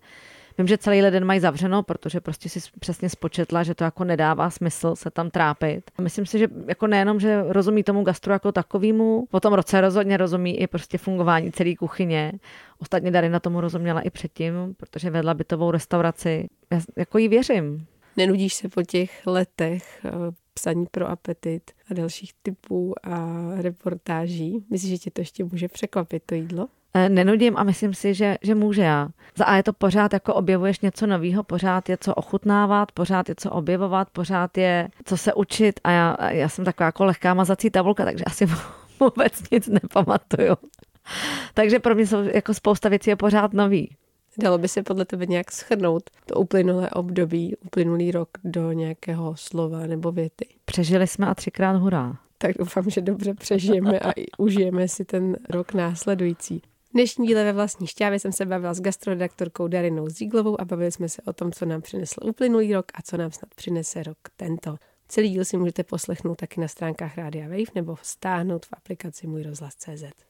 Vím, 0.58 0.66
že 0.66 0.78
celý 0.78 1.02
leden 1.02 1.24
mají 1.24 1.40
zavřeno, 1.40 1.82
protože 1.82 2.20
prostě 2.20 2.48
si 2.48 2.60
přesně 2.80 3.08
spočetla, 3.08 3.62
že 3.62 3.74
to 3.74 3.84
jako 3.84 4.04
nedává 4.04 4.50
smysl 4.50 4.96
se 4.96 5.10
tam 5.10 5.30
trápit. 5.30 5.90
Myslím 6.00 6.26
si, 6.26 6.38
že 6.38 6.48
jako 6.66 6.86
nejenom, 6.86 7.20
že 7.20 7.42
rozumí 7.48 7.82
tomu 7.82 8.02
gastro 8.02 8.32
jako 8.32 8.52
takovýmu, 8.52 9.26
po 9.30 9.40
tom 9.40 9.52
roce 9.52 9.80
rozhodně 9.80 10.16
rozumí 10.16 10.60
i 10.60 10.66
prostě 10.66 10.98
fungování 10.98 11.52
celé 11.52 11.74
kuchyně. 11.76 12.32
Ostatně 12.78 13.10
Darina 13.10 13.40
tomu 13.40 13.60
rozuměla 13.60 14.00
i 14.00 14.10
předtím, 14.10 14.74
protože 14.76 15.10
vedla 15.10 15.34
bytovou 15.34 15.70
restauraci. 15.70 16.48
Já 16.70 16.80
jako 16.96 17.18
jí 17.18 17.28
věřím. 17.28 17.86
Nenudíš 18.16 18.54
se 18.54 18.68
po 18.68 18.82
těch 18.82 19.26
letech 19.26 20.04
eh, 20.04 20.10
psaní 20.60 20.86
pro 20.90 21.08
apetit 21.08 21.70
a 21.90 21.94
dalších 21.94 22.32
typů 22.42 22.94
a 23.02 23.48
reportáží? 23.56 24.64
Myslíš, 24.70 24.90
že 24.90 24.98
tě 24.98 25.10
to 25.10 25.20
ještě 25.20 25.44
může 25.44 25.68
překvapit, 25.68 26.22
to 26.26 26.34
jídlo? 26.34 26.68
Eh, 26.94 27.08
nenudím 27.08 27.56
a 27.56 27.62
myslím 27.62 27.94
si, 27.94 28.14
že, 28.14 28.36
že 28.42 28.54
může 28.54 28.82
já. 28.82 29.08
A 29.44 29.56
je 29.56 29.62
to 29.62 29.72
pořád 29.72 30.12
jako 30.12 30.34
objevuješ 30.34 30.80
něco 30.80 31.06
nového, 31.06 31.42
pořád 31.42 31.88
je 31.88 31.96
co 32.00 32.14
ochutnávat, 32.14 32.92
pořád 32.92 33.28
je 33.28 33.34
co 33.38 33.50
objevovat, 33.50 34.10
pořád 34.10 34.58
je 34.58 34.88
co 35.04 35.16
se 35.16 35.34
učit 35.34 35.80
a 35.84 35.90
já, 35.90 36.16
já 36.30 36.48
jsem 36.48 36.64
taková 36.64 36.86
jako 36.86 37.04
lehká 37.04 37.34
mazací 37.34 37.70
tabulka, 37.70 38.04
takže 38.04 38.24
asi 38.24 38.46
vůbec 39.00 39.50
nic 39.50 39.68
nepamatuju. 39.68 40.56
takže 41.54 41.78
pro 41.78 41.94
mě 41.94 42.06
jsou 42.06 42.22
jako 42.22 42.54
spousta 42.54 42.88
věcí 42.88 43.10
je 43.10 43.16
pořád 43.16 43.52
nový. 43.52 43.96
Dalo 44.38 44.58
by 44.58 44.68
se 44.68 44.82
podle 44.82 45.04
tebe 45.04 45.26
nějak 45.26 45.52
schrnout 45.52 46.10
to 46.26 46.34
uplynulé 46.34 46.90
období, 46.90 47.56
uplynulý 47.56 48.10
rok 48.10 48.28
do 48.44 48.72
nějakého 48.72 49.36
slova 49.36 49.86
nebo 49.86 50.12
věty? 50.12 50.46
Přežili 50.64 51.06
jsme 51.06 51.26
a 51.26 51.34
třikrát 51.34 51.76
hurá. 51.76 52.16
Tak 52.38 52.58
doufám, 52.58 52.90
že 52.90 53.00
dobře 53.00 53.34
přežijeme 53.34 53.98
a 53.98 54.10
i 54.10 54.26
užijeme 54.38 54.88
si 54.88 55.04
ten 55.04 55.36
rok 55.48 55.74
následující. 55.74 56.62
Dnešní 56.94 57.26
díle 57.26 57.44
ve 57.44 57.52
vlastní 57.52 57.86
šťávě 57.86 58.18
jsem 58.18 58.32
se 58.32 58.46
bavila 58.46 58.74
s 58.74 58.80
gastroredaktorkou 58.80 59.68
Darinou 59.68 60.08
Zíglovou 60.08 60.60
a 60.60 60.64
bavili 60.64 60.92
jsme 60.92 61.08
se 61.08 61.22
o 61.22 61.32
tom, 61.32 61.52
co 61.52 61.66
nám 61.66 61.82
přinesl 61.82 62.20
uplynulý 62.24 62.74
rok 62.74 62.86
a 62.94 63.02
co 63.02 63.16
nám 63.16 63.30
snad 63.30 63.54
přinese 63.54 64.02
rok 64.02 64.18
tento. 64.36 64.76
Celý 65.08 65.30
díl 65.30 65.44
si 65.44 65.56
můžete 65.56 65.84
poslechnout 65.84 66.34
taky 66.34 66.60
na 66.60 66.68
stránkách 66.68 67.16
Rádia 67.18 67.48
Wave 67.48 67.72
nebo 67.74 67.96
stáhnout 68.02 68.66
v 68.66 68.68
aplikaci 68.72 69.26
Můj 69.26 69.42
rozhlas.cz. 69.42 70.29